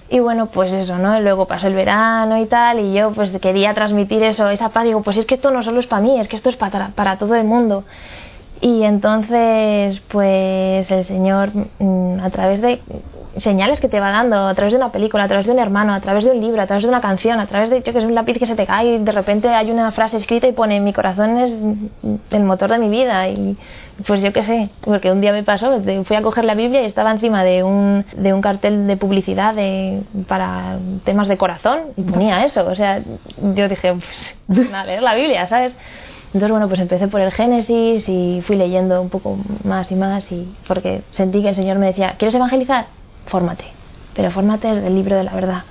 Y 0.08 0.20
bueno, 0.20 0.46
pues 0.46 0.72
eso, 0.72 0.96
¿no? 0.98 1.20
Luego 1.20 1.46
pasó 1.46 1.66
el 1.66 1.74
verano 1.74 2.38
y 2.38 2.46
tal, 2.46 2.80
y 2.80 2.94
yo 2.94 3.12
pues 3.12 3.32
quería 3.32 3.74
transmitir 3.74 4.22
eso, 4.22 4.48
esa 4.48 4.70
paz. 4.70 4.84
Digo, 4.84 5.02
pues 5.02 5.16
es 5.18 5.26
que 5.26 5.34
esto 5.34 5.50
no 5.50 5.62
solo 5.62 5.80
es 5.80 5.86
para 5.86 6.00
mí, 6.00 6.18
es 6.18 6.28
que 6.28 6.36
esto 6.36 6.48
es 6.48 6.56
para, 6.56 6.88
para 6.88 7.18
todo 7.18 7.34
el 7.34 7.44
mundo. 7.44 7.84
Y 8.60 8.84
entonces, 8.84 10.00
pues 10.08 10.90
el 10.90 11.04
Señor, 11.04 11.50
mm, 11.78 12.20
a 12.20 12.30
través 12.30 12.62
de 12.62 12.80
señales 13.36 13.80
que 13.80 13.88
te 13.88 14.00
va 14.00 14.10
dando, 14.10 14.46
a 14.46 14.54
través 14.54 14.72
de 14.72 14.78
una 14.78 14.92
película, 14.92 15.24
a 15.24 15.28
través 15.28 15.46
de 15.46 15.52
un 15.52 15.58
hermano, 15.58 15.94
a 15.94 16.00
través 16.00 16.24
de 16.24 16.30
un 16.30 16.40
libro, 16.40 16.60
a 16.60 16.66
través 16.66 16.84
de 16.84 16.88
una 16.88 17.00
canción, 17.00 17.38
a 17.40 17.46
través 17.46 17.70
de 17.70 17.82
yo 17.82 17.92
que 17.92 17.98
es 17.98 18.04
un 18.04 18.14
lápiz 18.14 18.38
que 18.38 18.46
se 18.46 18.54
te 18.54 18.66
cae 18.66 18.94
y 18.94 18.98
de 18.98 19.12
repente 19.12 19.48
hay 19.48 19.70
una 19.70 19.92
frase 19.92 20.16
escrita 20.16 20.46
y 20.46 20.52
pone 20.52 20.80
mi 20.80 20.92
corazón 20.92 21.38
es 21.38 21.52
el 22.30 22.42
motor 22.44 22.70
de 22.70 22.78
mi 22.78 22.88
vida 22.88 23.28
y 23.28 23.56
pues 24.06 24.20
yo 24.20 24.32
qué 24.32 24.42
sé, 24.42 24.68
porque 24.82 25.10
un 25.10 25.20
día 25.20 25.32
me 25.32 25.42
pasó, 25.42 25.80
fui 26.04 26.16
a 26.16 26.22
coger 26.22 26.44
la 26.44 26.54
Biblia 26.54 26.82
y 26.82 26.86
estaba 26.86 27.10
encima 27.10 27.44
de 27.44 27.62
un, 27.62 28.04
de 28.14 28.32
un 28.32 28.42
cartel 28.42 28.86
de 28.86 28.96
publicidad 28.96 29.54
de, 29.54 30.02
para 30.28 30.78
temas 31.04 31.28
de 31.28 31.36
corazón 31.36 31.80
y 31.96 32.02
ponía 32.02 32.44
eso, 32.44 32.66
o 32.66 32.74
sea, 32.74 33.00
yo 33.54 33.68
dije, 33.68 33.94
pues 33.94 34.36
a 34.72 34.84
leer 34.84 35.02
la 35.02 35.14
Biblia, 35.14 35.46
¿sabes? 35.46 35.78
Entonces, 36.26 36.50
bueno, 36.50 36.68
pues 36.68 36.80
empecé 36.80 37.08
por 37.08 37.20
el 37.22 37.32
Génesis 37.32 38.08
y 38.08 38.42
fui 38.44 38.56
leyendo 38.56 39.00
un 39.00 39.08
poco 39.08 39.38
más 39.64 39.90
y 39.90 39.94
más 39.94 40.30
y 40.30 40.52
porque 40.68 41.02
sentí 41.10 41.40
que 41.40 41.50
el 41.50 41.54
Señor 41.54 41.78
me 41.78 41.86
decía, 41.86 42.16
¿quieres 42.18 42.34
evangelizar? 42.34 42.86
Fórmate, 43.26 43.64
pero 44.14 44.30
fórmate 44.30 44.68
desde 44.68 44.86
el 44.86 44.94
libro 44.94 45.16
de 45.16 45.24
la 45.24 45.34
verdad, 45.34 45.64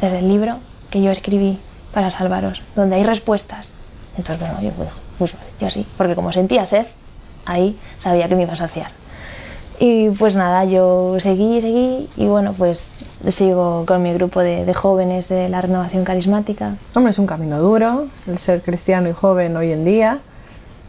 desde 0.00 0.18
el 0.18 0.28
libro 0.28 0.58
que 0.90 1.02
yo 1.02 1.10
escribí 1.10 1.58
para 1.92 2.10
salvaros, 2.10 2.62
donde 2.76 2.96
hay 2.96 3.04
respuestas. 3.04 3.72
Entonces, 4.16 4.40
bueno, 4.40 4.60
yo, 4.62 4.70
pues, 4.72 4.90
pues 5.18 5.34
yo 5.58 5.70
sí, 5.70 5.86
porque 5.96 6.14
como 6.14 6.32
sentía 6.32 6.66
sed, 6.66 6.86
ahí 7.46 7.78
sabía 7.98 8.28
que 8.28 8.36
me 8.36 8.42
iba 8.42 8.52
a 8.52 8.56
saciar. 8.56 8.90
Y 9.82 10.10
pues 10.10 10.36
nada, 10.36 10.66
yo 10.66 11.18
seguí, 11.20 11.62
seguí 11.62 12.10
y 12.14 12.26
bueno, 12.26 12.52
pues 12.52 12.86
sigo 13.28 13.86
con 13.86 14.02
mi 14.02 14.12
grupo 14.12 14.40
de, 14.40 14.74
jóvenes 14.74 15.26
de 15.28 15.48
la 15.48 15.62
renovación 15.62 16.04
carismática. 16.04 16.76
Hombre, 16.94 17.12
es 17.12 17.18
un 17.18 17.26
camino 17.26 17.58
duro 17.58 18.08
el 18.26 18.38
ser 18.38 18.60
cristiano 18.62 19.08
y 19.08 19.12
joven 19.12 19.56
hoy 19.56 19.72
en 19.72 19.86
día, 19.86 20.18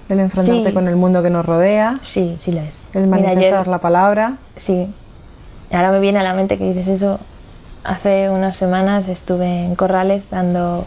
el 0.10 0.19
enfrentarte 0.19 0.74
con 0.74 0.89
el 0.89 0.97
mundo 0.97 1.24
que 1.24 1.30
nos 1.30 1.45
rodea. 1.45 2.02
Sí, 2.04 2.36
sí 2.39 2.52
lo 2.52 2.60
es. 2.60 2.82
El 2.93 3.08
manifestar 3.08 3.65
la 3.67 3.78
palabra. 3.78 4.39
Sí. 4.58 4.93
Ahora 5.71 5.91
me 5.91 5.99
viene 5.99 6.19
a 6.19 6.23
la 6.23 6.34
mente 6.34 6.57
que 6.57 6.65
dices 6.73 6.88
eso. 6.88 7.19
Hace 7.84 8.29
unas 8.29 8.57
semanas 8.57 9.07
estuve 9.07 9.65
en 9.65 9.75
Corrales 9.75 10.29
dando 10.29 10.86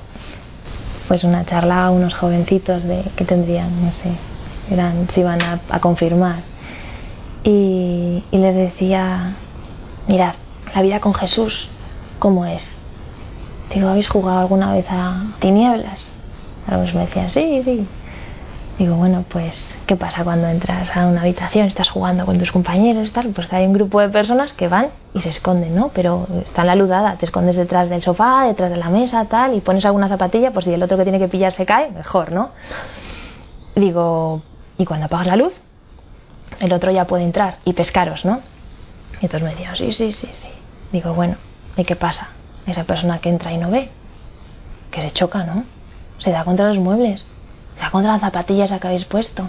pues 1.08 1.24
una 1.24 1.44
charla 1.44 1.86
a 1.86 1.90
unos 1.90 2.14
jovencitos 2.14 2.84
de 2.84 3.02
que 3.16 3.24
tendrían, 3.24 3.84
no 3.84 3.92
sé, 3.92 4.12
eran, 4.70 5.08
se 5.10 5.20
iban 5.20 5.38
a 5.42 5.80
confirmar 5.80 6.54
y, 7.44 8.24
les 8.32 8.54
decía, 8.54 9.36
mirad, 10.08 10.34
la 10.74 10.82
vida 10.82 11.00
con 11.00 11.14
Jesús, 11.14 11.68
¿cómo 12.18 12.46
es? 12.46 12.74
Digo, 13.72 13.88
¿habéis 13.88 14.08
jugado 14.08 14.40
alguna 14.40 14.72
vez 14.72 14.86
a 14.88 15.26
tinieblas? 15.40 16.10
Algunos 16.66 16.94
me 16.94 17.02
decían, 17.02 17.28
sí, 17.28 17.60
sí. 17.62 17.86
Digo, 18.78 18.96
bueno, 18.96 19.24
pues, 19.28 19.64
¿qué 19.86 19.94
pasa 19.94 20.24
cuando 20.24 20.48
entras 20.48 20.96
a 20.96 21.06
una 21.06 21.20
habitación, 21.20 21.66
estás 21.66 21.90
jugando 21.90 22.26
con 22.26 22.38
tus 22.38 22.50
compañeros 22.50 23.08
y 23.08 23.12
tal? 23.12 23.28
Pues 23.28 23.46
que 23.46 23.54
hay 23.54 23.66
un 23.66 23.72
grupo 23.72 24.00
de 24.00 24.08
personas 24.08 24.52
que 24.52 24.66
van 24.66 24.88
y 25.14 25.22
se 25.22 25.28
esconden, 25.28 25.76
¿no? 25.76 25.90
Pero 25.94 26.26
está 26.44 26.64
la 26.64 26.74
luz 26.74 26.88
dada, 26.88 27.16
te 27.16 27.24
escondes 27.24 27.54
detrás 27.54 27.88
del 27.88 28.02
sofá, 28.02 28.46
detrás 28.48 28.72
de 28.72 28.76
la 28.76 28.90
mesa, 28.90 29.26
tal, 29.26 29.54
y 29.54 29.60
pones 29.60 29.86
alguna 29.86 30.08
zapatilla, 30.08 30.50
pues 30.50 30.64
si 30.64 30.72
el 30.72 30.82
otro 30.82 30.96
que 30.96 31.04
tiene 31.04 31.20
que 31.20 31.28
pillar 31.28 31.52
se 31.52 31.64
cae, 31.64 31.92
mejor, 31.92 32.32
¿no? 32.32 32.50
Digo, 33.76 34.42
¿y 34.76 34.84
cuando 34.84 35.06
apagas 35.06 35.28
la 35.28 35.36
luz? 35.36 35.52
El 36.58 36.72
otro 36.72 36.90
ya 36.90 37.06
puede 37.06 37.22
entrar 37.22 37.58
y 37.64 37.74
pescaros, 37.74 38.24
¿no? 38.24 38.40
Y 39.20 39.26
entonces 39.26 39.42
me 39.42 39.50
decían, 39.50 39.76
sí, 39.76 39.92
sí, 39.92 40.10
sí, 40.10 40.28
sí. 40.32 40.48
Digo, 40.90 41.14
bueno, 41.14 41.36
¿y 41.76 41.84
qué 41.84 41.94
pasa? 41.94 42.30
Esa 42.66 42.82
persona 42.82 43.20
que 43.20 43.28
entra 43.28 43.52
y 43.52 43.58
no 43.58 43.70
ve, 43.70 43.88
que 44.90 45.00
se 45.00 45.12
choca, 45.12 45.44
¿no? 45.44 45.62
Se 46.18 46.32
da 46.32 46.42
contra 46.42 46.66
los 46.66 46.78
muebles 46.78 47.24
se 47.80 47.90
contra 47.90 48.12
las 48.12 48.20
zapatillas 48.20 48.72
que 48.72 48.86
habéis 48.86 49.04
puesto 49.04 49.48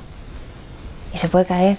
y 1.14 1.18
se 1.18 1.30
puede 1.30 1.46
caer. 1.46 1.78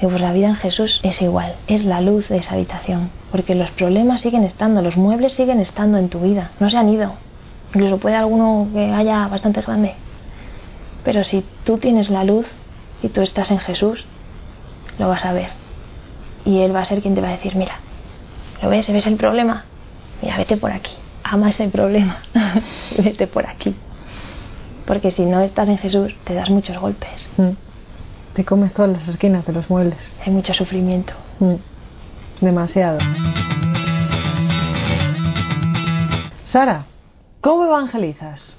Y 0.00 0.06
pues 0.06 0.20
la 0.20 0.32
vida 0.32 0.48
en 0.48 0.56
Jesús 0.56 1.00
es 1.02 1.22
igual, 1.22 1.54
es 1.66 1.84
la 1.84 2.00
luz 2.00 2.28
de 2.28 2.38
esa 2.38 2.54
habitación, 2.54 3.10
porque 3.30 3.54
los 3.54 3.70
problemas 3.70 4.20
siguen 4.20 4.42
estando, 4.42 4.82
los 4.82 4.96
muebles 4.96 5.32
siguen 5.32 5.60
estando 5.60 5.98
en 5.98 6.08
tu 6.08 6.20
vida, 6.20 6.50
no 6.58 6.68
se 6.68 6.76
han 6.76 6.88
ido. 6.88 7.12
Incluso 7.72 7.98
puede 7.98 8.16
alguno 8.16 8.68
que 8.72 8.92
haya 8.92 9.28
bastante 9.28 9.60
grande. 9.62 9.94
Pero 11.04 11.22
si 11.24 11.44
tú 11.64 11.78
tienes 11.78 12.10
la 12.10 12.24
luz 12.24 12.46
y 13.02 13.08
tú 13.08 13.20
estás 13.20 13.50
en 13.50 13.58
Jesús, 13.58 14.04
lo 14.98 15.08
vas 15.08 15.24
a 15.24 15.32
ver. 15.32 15.50
Y 16.44 16.58
Él 16.58 16.74
va 16.74 16.80
a 16.80 16.84
ser 16.84 17.00
quien 17.00 17.14
te 17.14 17.20
va 17.20 17.28
a 17.28 17.32
decir, 17.32 17.56
mira, 17.56 17.76
¿lo 18.62 18.68
ves? 18.68 18.90
¿Ves 18.92 19.06
el 19.06 19.16
problema? 19.16 19.64
Mira, 20.22 20.36
vete 20.36 20.56
por 20.56 20.72
aquí. 20.72 20.92
Ama 21.22 21.50
ese 21.50 21.68
problema. 21.68 22.18
vete 22.98 23.26
por 23.26 23.46
aquí 23.46 23.74
porque 24.86 25.10
si 25.10 25.24
no 25.24 25.40
estás 25.40 25.68
en 25.68 25.78
Jesús 25.78 26.14
te 26.24 26.34
das 26.34 26.50
muchos 26.50 26.78
golpes. 26.78 27.28
Mm. 27.36 27.50
Te 28.34 28.44
comes 28.44 28.74
todas 28.74 28.90
las 28.90 29.08
esquinas 29.08 29.46
de 29.46 29.52
los 29.52 29.70
muebles. 29.70 29.98
Hay 30.24 30.32
mucho 30.32 30.52
sufrimiento. 30.54 31.12
Mm. 31.38 31.54
Demasiado. 32.40 32.98
Sara, 36.44 36.84
¿cómo 37.40 37.64
evangelizas? 37.64 38.56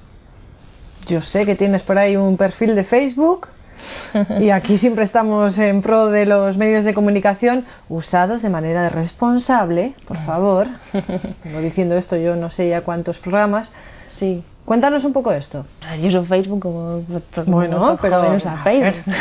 Yo 1.08 1.22
sé 1.22 1.46
que 1.46 1.56
tienes 1.56 1.84
por 1.84 1.98
ahí 1.98 2.16
un 2.16 2.38
perfil 2.38 2.76
de 2.76 2.84
Facebook 2.84 3.48
y 4.40 4.50
aquí 4.50 4.78
siempre 4.78 5.04
estamos 5.04 5.58
en 5.60 5.82
pro 5.82 6.08
de 6.08 6.26
los 6.26 6.58
medios 6.58 6.84
de 6.86 6.94
comunicación 6.94 7.66
usados 7.90 8.42
de 8.42 8.50
manera 8.50 8.90
responsable, 8.90 9.94
por 10.08 10.18
favor. 10.26 10.68
Vengo 11.44 11.60
diciendo 11.60 11.96
esto 11.96 12.16
yo 12.16 12.36
no 12.36 12.50
sé 12.50 12.70
ya 12.70 12.82
cuántos 12.82 13.18
programas. 13.20 13.72
Sí. 14.08 14.44
Cuéntanos 14.66 15.04
un 15.04 15.14
poco 15.14 15.32
esto. 15.32 15.64
Yo 16.02 16.08
uso 16.08 16.26
Facebook 16.26 16.60
como... 16.60 17.02
Bueno, 17.46 17.98
pero... 18.02 18.34
Usa 18.36 18.58
Facebook. 18.64 19.14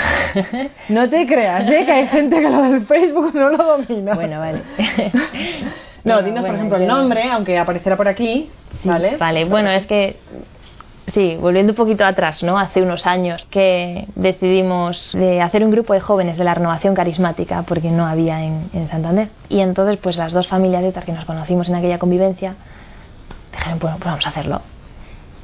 no 0.88 1.08
te 1.10 1.26
creas, 1.26 1.68
¿eh? 1.68 1.84
que 1.84 1.92
hay 1.92 2.06
gente 2.06 2.40
que 2.40 2.48
lo 2.48 2.62
del 2.62 2.86
Facebook 2.86 3.34
no 3.34 3.50
lo 3.50 3.58
domina. 3.58 4.14
Bueno, 4.14 4.40
vale. 4.40 4.62
no, 6.04 6.22
dinos, 6.22 6.44
por 6.46 6.54
ejemplo, 6.54 6.78
el 6.78 6.86
nombre, 6.86 7.30
aunque 7.30 7.58
aparecerá 7.58 7.94
por 7.94 8.08
aquí, 8.08 8.50
¿vale? 8.84 9.18
Vale, 9.18 9.44
bueno, 9.44 9.70
es 9.70 9.86
que... 9.86 10.16
Sí, 11.08 11.36
volviendo 11.38 11.72
un 11.72 11.76
poquito 11.76 12.06
atrás, 12.06 12.42
¿no? 12.42 12.58
Hace 12.58 12.80
unos 12.80 13.06
años 13.06 13.46
que 13.50 14.06
decidimos 14.14 15.12
de 15.12 15.42
hacer 15.42 15.62
un 15.62 15.70
grupo 15.70 15.92
de 15.92 16.00
jóvenes 16.00 16.38
de 16.38 16.44
la 16.44 16.54
renovación 16.54 16.94
carismática, 16.94 17.62
porque 17.64 17.90
no 17.90 18.06
había 18.06 18.42
en, 18.42 18.70
en 18.72 18.88
Santander. 18.88 19.28
Y 19.50 19.60
entonces, 19.60 19.98
pues 19.98 20.16
las 20.16 20.32
dos 20.32 20.48
familias 20.48 21.04
que 21.04 21.12
nos 21.12 21.26
conocimos 21.26 21.68
en 21.68 21.74
aquella 21.74 21.98
convivencia, 21.98 22.54
dijeron, 23.52 23.78
bueno, 23.78 23.96
pues 23.98 24.06
vamos 24.06 24.26
a 24.26 24.30
hacerlo 24.30 24.62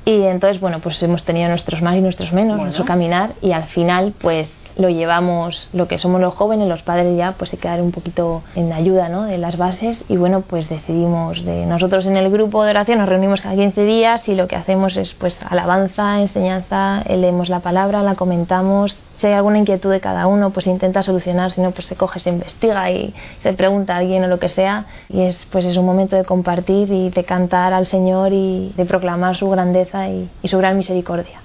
y 0.04 0.22
entonces, 0.22 0.60
bueno, 0.60 0.80
pues 0.80 1.02
hemos 1.02 1.24
tenido 1.24 1.48
nuestros 1.48 1.82
más 1.82 1.96
y 1.96 2.00
nuestros 2.00 2.32
menos 2.32 2.60
en 2.60 2.72
su 2.72 2.84
caminar 2.84 3.32
y 3.42 3.52
al 3.52 3.64
final, 3.64 4.14
pues 4.18 4.54
lo 4.76 4.88
llevamos, 4.88 5.68
lo 5.72 5.88
que 5.88 5.98
somos 5.98 6.20
los 6.20 6.35
jóvenes, 6.35 6.68
los 6.68 6.83
padres 6.83 7.16
ya, 7.16 7.33
pues 7.33 7.50
se 7.50 7.59
quedaron 7.59 7.87
un 7.87 7.92
poquito 7.92 8.42
en 8.54 8.72
ayuda 8.72 9.09
¿no? 9.09 9.24
de 9.24 9.38
las 9.38 9.56
bases 9.56 10.04
y 10.09 10.16
bueno, 10.16 10.42
pues 10.42 10.68
decidimos 10.68 11.44
de 11.44 11.66
nosotros 11.66 12.06
en 12.06 12.16
el 12.16 12.30
grupo 12.30 12.64
de 12.64 12.70
oración 12.70 12.98
nos 12.98 13.09
reunimos 13.09 13.40
cada 13.40 13.54
15 13.54 13.85
días 13.85 14.28
y 14.28 14.35
lo 14.35 14.48
que 14.48 14.56
hacemos 14.56 14.96
es 14.96 15.14
pues 15.14 15.40
alabanza, 15.48 16.20
enseñanza, 16.20 17.02
leemos 17.09 17.48
la 17.48 17.61
palabra, 17.61 18.02
la 18.02 18.14
comentamos, 18.14 18.96
si 19.14 19.26
hay 19.26 19.35
alguna 19.35 19.59
inquietud 19.59 19.90
de 19.90 20.00
cada 20.00 20.26
uno, 20.26 20.50
pues 20.50 20.66
intenta 20.66 21.02
solucionar, 21.02 21.50
si 21.50 21.61
no, 21.61 21.72
pues 21.72 21.87
se 21.87 21.96
coge, 21.96 22.20
se 22.20 22.30
investiga 22.30 22.90
y 22.90 23.14
se 23.38 23.52
pregunta 23.52 23.94
a 23.94 23.98
alguien 23.98 24.24
o 24.24 24.28
lo 24.28 24.38
que 24.38 24.48
sea 24.48 24.87
y 25.09 25.22
es 25.22 25.46
pues 25.50 25.64
es 25.64 25.76
un 25.76 25.85
momento 25.85 26.16
de 26.16 26.24
compartir 26.24 26.90
y 26.92 27.11
de 27.11 27.24
cantar 27.24 27.72
al 27.72 27.87
Señor 27.87 28.33
y 28.33 28.72
de 28.76 28.85
proclamar 28.85 29.37
su 29.37 29.48
grandeza 29.50 30.09
y 30.09 30.30
su 30.44 30.59
gran 30.59 30.76
misericordia. 30.76 31.40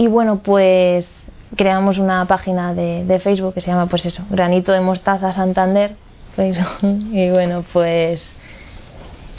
Y 0.00 0.06
bueno, 0.06 0.38
pues 0.38 1.12
creamos 1.56 1.98
una 1.98 2.24
página 2.26 2.74
de, 2.74 3.20
Facebook 3.22 3.54
que 3.54 3.60
se 3.60 3.70
llama 3.70 3.86
pues 3.86 4.06
eso, 4.06 4.22
Granito 4.30 4.72
de 4.72 4.80
Mostaza 4.80 5.32
Santander. 5.32 5.94
y 6.82 7.28
bueno, 7.30 7.64
pues 7.72 8.32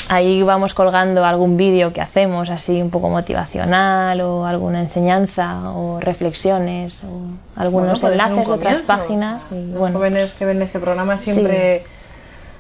ahí 0.08 0.44
vamos 0.44 0.74
colgando 0.76 1.26
algún 1.26 1.58
vídeo 1.58 1.94
que 1.94 2.02
hacemos 2.02 2.50
así 2.50 2.80
un 2.80 2.92
poco 2.92 3.10
motivacional 3.10 4.22
o 4.22 4.46
alguna 4.46 4.82
enseñanza 4.82 5.72
o 5.72 6.00
reflexiones 6.00 7.04
o 7.04 7.22
algunos 7.56 8.02
pues 8.02 8.14
enlaces 8.14 8.46
de 8.46 8.54
otras 8.54 8.82
páginas. 8.82 9.48
Y, 9.52 9.72
Los 9.72 9.92
jóvenes 9.92 10.34
que 10.34 10.46
ven 10.46 10.62
este 10.62 10.80
programa 10.80 11.18
siempre... 11.18 11.84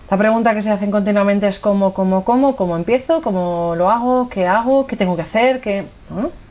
La 0.09 0.17
pregunta 0.17 0.53
que 0.53 0.61
se 0.61 0.69
hacen 0.69 0.91
continuamente 0.91 1.47
es 1.47 1.59
cómo, 1.59 1.93
cómo, 1.93 2.25
cómo, 2.25 2.57
cómo 2.57 2.75
empiezo, 2.75 3.21
cómo 3.21 3.75
lo 3.77 3.89
hago, 3.89 4.27
qué 4.27 4.45
hago, 4.45 4.85
qué 4.85 4.97
tengo 4.97 5.15
que 5.15 5.21
hacer, 5.21 5.61
que 5.61 5.85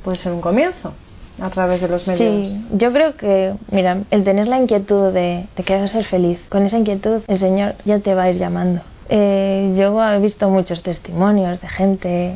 puede 0.02 0.16
ser 0.16 0.32
un 0.32 0.40
comienzo 0.40 0.94
a 1.40 1.50
través 1.50 1.80
de 1.80 1.88
los 1.88 2.06
medios. 2.08 2.48
Sí, 2.48 2.66
yo 2.72 2.92
creo 2.92 3.16
que, 3.16 3.54
mira, 3.70 3.98
el 4.10 4.24
tener 4.24 4.48
la 4.48 4.58
inquietud 4.58 5.12
de, 5.12 5.46
de 5.56 5.62
querer 5.62 5.88
ser 5.88 6.04
feliz, 6.04 6.40
con 6.48 6.64
esa 6.64 6.78
inquietud 6.78 7.22
el 7.26 7.38
Señor 7.38 7.74
ya 7.84 7.98
te 8.00 8.14
va 8.14 8.24
a 8.24 8.30
ir 8.30 8.38
llamando. 8.38 8.82
Eh, 9.08 9.74
yo 9.76 10.02
he 10.02 10.18
visto 10.20 10.48
muchos 10.50 10.82
testimonios 10.82 11.60
de 11.60 11.68
gente, 11.68 12.34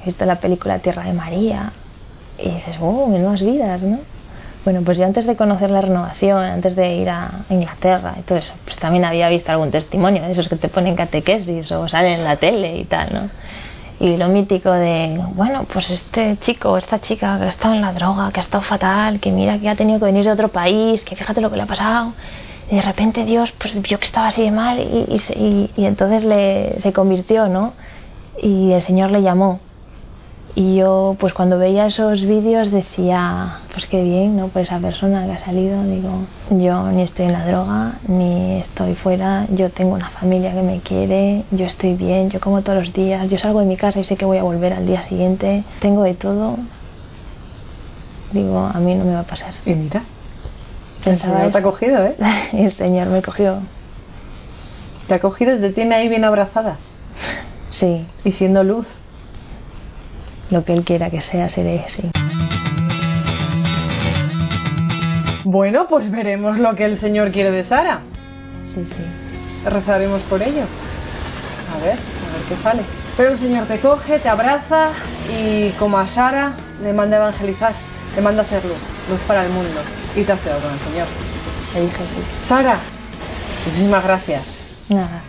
he 0.00 0.04
visto 0.04 0.24
la 0.24 0.36
película 0.36 0.78
Tierra 0.78 1.04
de 1.04 1.12
María, 1.12 1.72
y 2.38 2.48
dices, 2.48 2.76
oh, 2.80 3.08
nuevas 3.08 3.42
vidas, 3.42 3.82
¿no? 3.82 3.98
Bueno, 4.64 4.82
pues 4.84 4.96
yo 4.96 5.04
antes 5.04 5.26
de 5.26 5.34
conocer 5.34 5.70
la 5.70 5.80
renovación, 5.80 6.44
antes 6.44 6.76
de 6.76 6.94
ir 6.94 7.10
a 7.10 7.44
Inglaterra 7.50 8.14
y 8.20 8.22
todo 8.22 8.38
eso, 8.38 8.54
pues 8.64 8.76
también 8.76 9.04
había 9.04 9.28
visto 9.28 9.50
algún 9.50 9.72
testimonio 9.72 10.22
de 10.22 10.30
esos 10.30 10.48
que 10.48 10.54
te 10.54 10.68
ponen 10.68 10.94
catequesis 10.94 11.72
o 11.72 11.88
salen 11.88 12.20
en 12.20 12.24
la 12.24 12.36
tele 12.36 12.78
y 12.78 12.84
tal, 12.84 13.12
¿no? 13.12 13.30
Y 14.02 14.16
lo 14.16 14.26
mítico 14.26 14.72
de, 14.72 15.24
bueno, 15.36 15.64
pues 15.72 15.88
este 15.90 16.36
chico 16.40 16.76
esta 16.76 17.00
chica 17.00 17.38
que 17.38 17.44
ha 17.44 17.48
estado 17.50 17.74
en 17.74 17.82
la 17.82 17.92
droga, 17.92 18.32
que 18.32 18.40
ha 18.40 18.42
estado 18.42 18.64
fatal, 18.64 19.20
que 19.20 19.30
mira 19.30 19.60
que 19.60 19.68
ha 19.68 19.76
tenido 19.76 20.00
que 20.00 20.06
venir 20.06 20.24
de 20.24 20.32
otro 20.32 20.48
país, 20.48 21.04
que 21.04 21.14
fíjate 21.14 21.40
lo 21.40 21.50
que 21.50 21.56
le 21.56 21.62
ha 21.62 21.66
pasado, 21.66 22.12
y 22.68 22.74
de 22.74 22.82
repente 22.82 23.24
Dios, 23.24 23.52
pues 23.52 23.80
vio 23.80 24.00
que 24.00 24.06
estaba 24.06 24.26
así 24.26 24.42
de 24.42 24.50
mal 24.50 24.80
y, 24.80 25.16
y, 25.36 25.70
y 25.76 25.84
entonces 25.84 26.24
le, 26.24 26.80
se 26.80 26.92
convirtió, 26.92 27.46
¿no? 27.46 27.74
Y 28.42 28.72
el 28.72 28.82
Señor 28.82 29.12
le 29.12 29.22
llamó 29.22 29.60
y 30.56 30.74
yo, 30.74 31.16
pues 31.20 31.32
cuando 31.32 31.56
veía 31.58 31.86
esos 31.86 32.24
vídeos 32.26 32.72
decía, 32.72 33.60
pues 33.72 33.86
qué 33.86 34.02
bien, 34.02 34.36
¿no? 34.36 34.48
Por 34.48 34.62
esa 34.62 34.78
persona 34.78 35.24
que 35.24 35.32
ha 35.32 35.38
salido, 35.38 35.82
digo, 35.84 36.26
yo 36.50 36.90
ni 36.92 37.02
estoy 37.02 37.26
en 37.26 37.32
la 37.32 37.46
droga, 37.46 37.94
ni 38.06 38.60
estoy 38.60 38.94
fuera, 38.94 39.46
yo 39.50 39.70
tengo 39.70 39.94
una 39.94 40.10
familia 40.10 40.52
que 40.52 40.62
me 40.62 40.80
quiere, 40.80 41.44
yo 41.50 41.64
estoy 41.64 41.94
bien, 41.94 42.28
yo 42.28 42.38
como 42.38 42.62
todos 42.62 42.78
los 42.78 42.92
días, 42.92 43.30
yo 43.30 43.38
salgo 43.38 43.60
de 43.60 43.66
mi 43.66 43.76
casa 43.76 44.00
y 44.00 44.04
sé 44.04 44.16
que 44.16 44.26
voy 44.26 44.38
a 44.38 44.42
volver 44.42 44.74
al 44.74 44.86
día 44.86 45.02
siguiente, 45.04 45.64
tengo 45.80 46.02
de 46.02 46.14
todo. 46.14 46.58
Digo, 48.32 48.58
a 48.58 48.78
mí 48.78 48.94
no 48.94 49.04
me 49.04 49.14
va 49.14 49.20
a 49.20 49.26
pasar. 49.26 49.54
Y 49.64 49.74
mira, 49.74 50.02
Pensaba 51.02 51.44
el 51.44 51.52
Señor 51.52 51.52
te 51.52 51.58
ha 51.58 51.62
cogido, 51.62 52.04
¿eh? 52.04 52.16
el 52.52 52.72
Señor 52.72 53.08
me 53.08 53.22
cogió. 53.22 53.60
Te 55.08 55.14
ha 55.14 55.20
cogido 55.20 55.54
y 55.56 55.60
te 55.60 55.70
tiene 55.70 55.94
ahí 55.94 56.08
bien 56.08 56.24
abrazada. 56.24 56.78
Sí. 57.70 58.06
Y 58.24 58.32
siendo 58.32 58.62
luz 58.64 58.86
lo 60.50 60.64
que 60.64 60.74
Él 60.74 60.84
quiera 60.84 61.10
que 61.10 61.20
sea, 61.20 61.48
seré, 61.48 61.84
sí. 61.88 62.10
Bueno, 65.52 65.86
pues 65.86 66.10
veremos 66.10 66.58
lo 66.58 66.74
que 66.74 66.86
el 66.86 66.98
Señor 66.98 67.30
quiere 67.30 67.50
de 67.50 67.66
Sara. 67.66 68.00
Sí, 68.62 68.86
sí. 68.86 69.04
Rezaremos 69.66 70.22
por 70.22 70.40
ello. 70.40 70.62
A 71.74 71.78
ver, 71.78 71.98
a 71.98 72.32
ver 72.32 72.42
qué 72.48 72.56
sale. 72.62 72.82
Pero 73.18 73.32
el 73.32 73.38
Señor 73.38 73.66
te 73.66 73.78
coge, 73.78 74.18
te 74.18 74.30
abraza 74.30 74.92
y 75.30 75.68
como 75.72 75.98
a 75.98 76.06
Sara 76.06 76.54
le 76.82 76.94
manda 76.94 77.18
a 77.18 77.20
evangelizar, 77.20 77.74
le 78.16 78.22
manda 78.22 78.44
a 78.44 78.46
ser 78.46 78.64
luz, 78.64 78.78
luz 79.10 79.20
para 79.26 79.44
el 79.44 79.52
mundo. 79.52 79.82
Y 80.16 80.24
te 80.24 80.32
has 80.32 80.40
quedado 80.40 80.62
con 80.62 80.72
el 80.72 80.78
Señor. 80.78 81.06
Le 81.74 81.80
dije 81.82 82.06
sí. 82.06 82.16
Sara, 82.44 82.78
muchísimas 83.66 84.04
gracias. 84.04 84.58
Nada. 84.88 85.20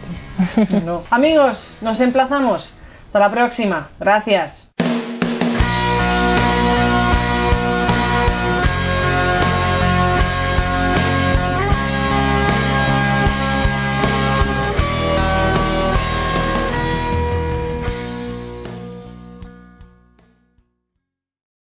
no. 0.86 1.03
Amigos, 1.09 1.75
nos 1.81 1.99
emplazamos. 1.99 2.73
Hasta 3.07 3.19
la 3.19 3.29
próxima. 3.29 3.89
Gracias. 3.99 4.62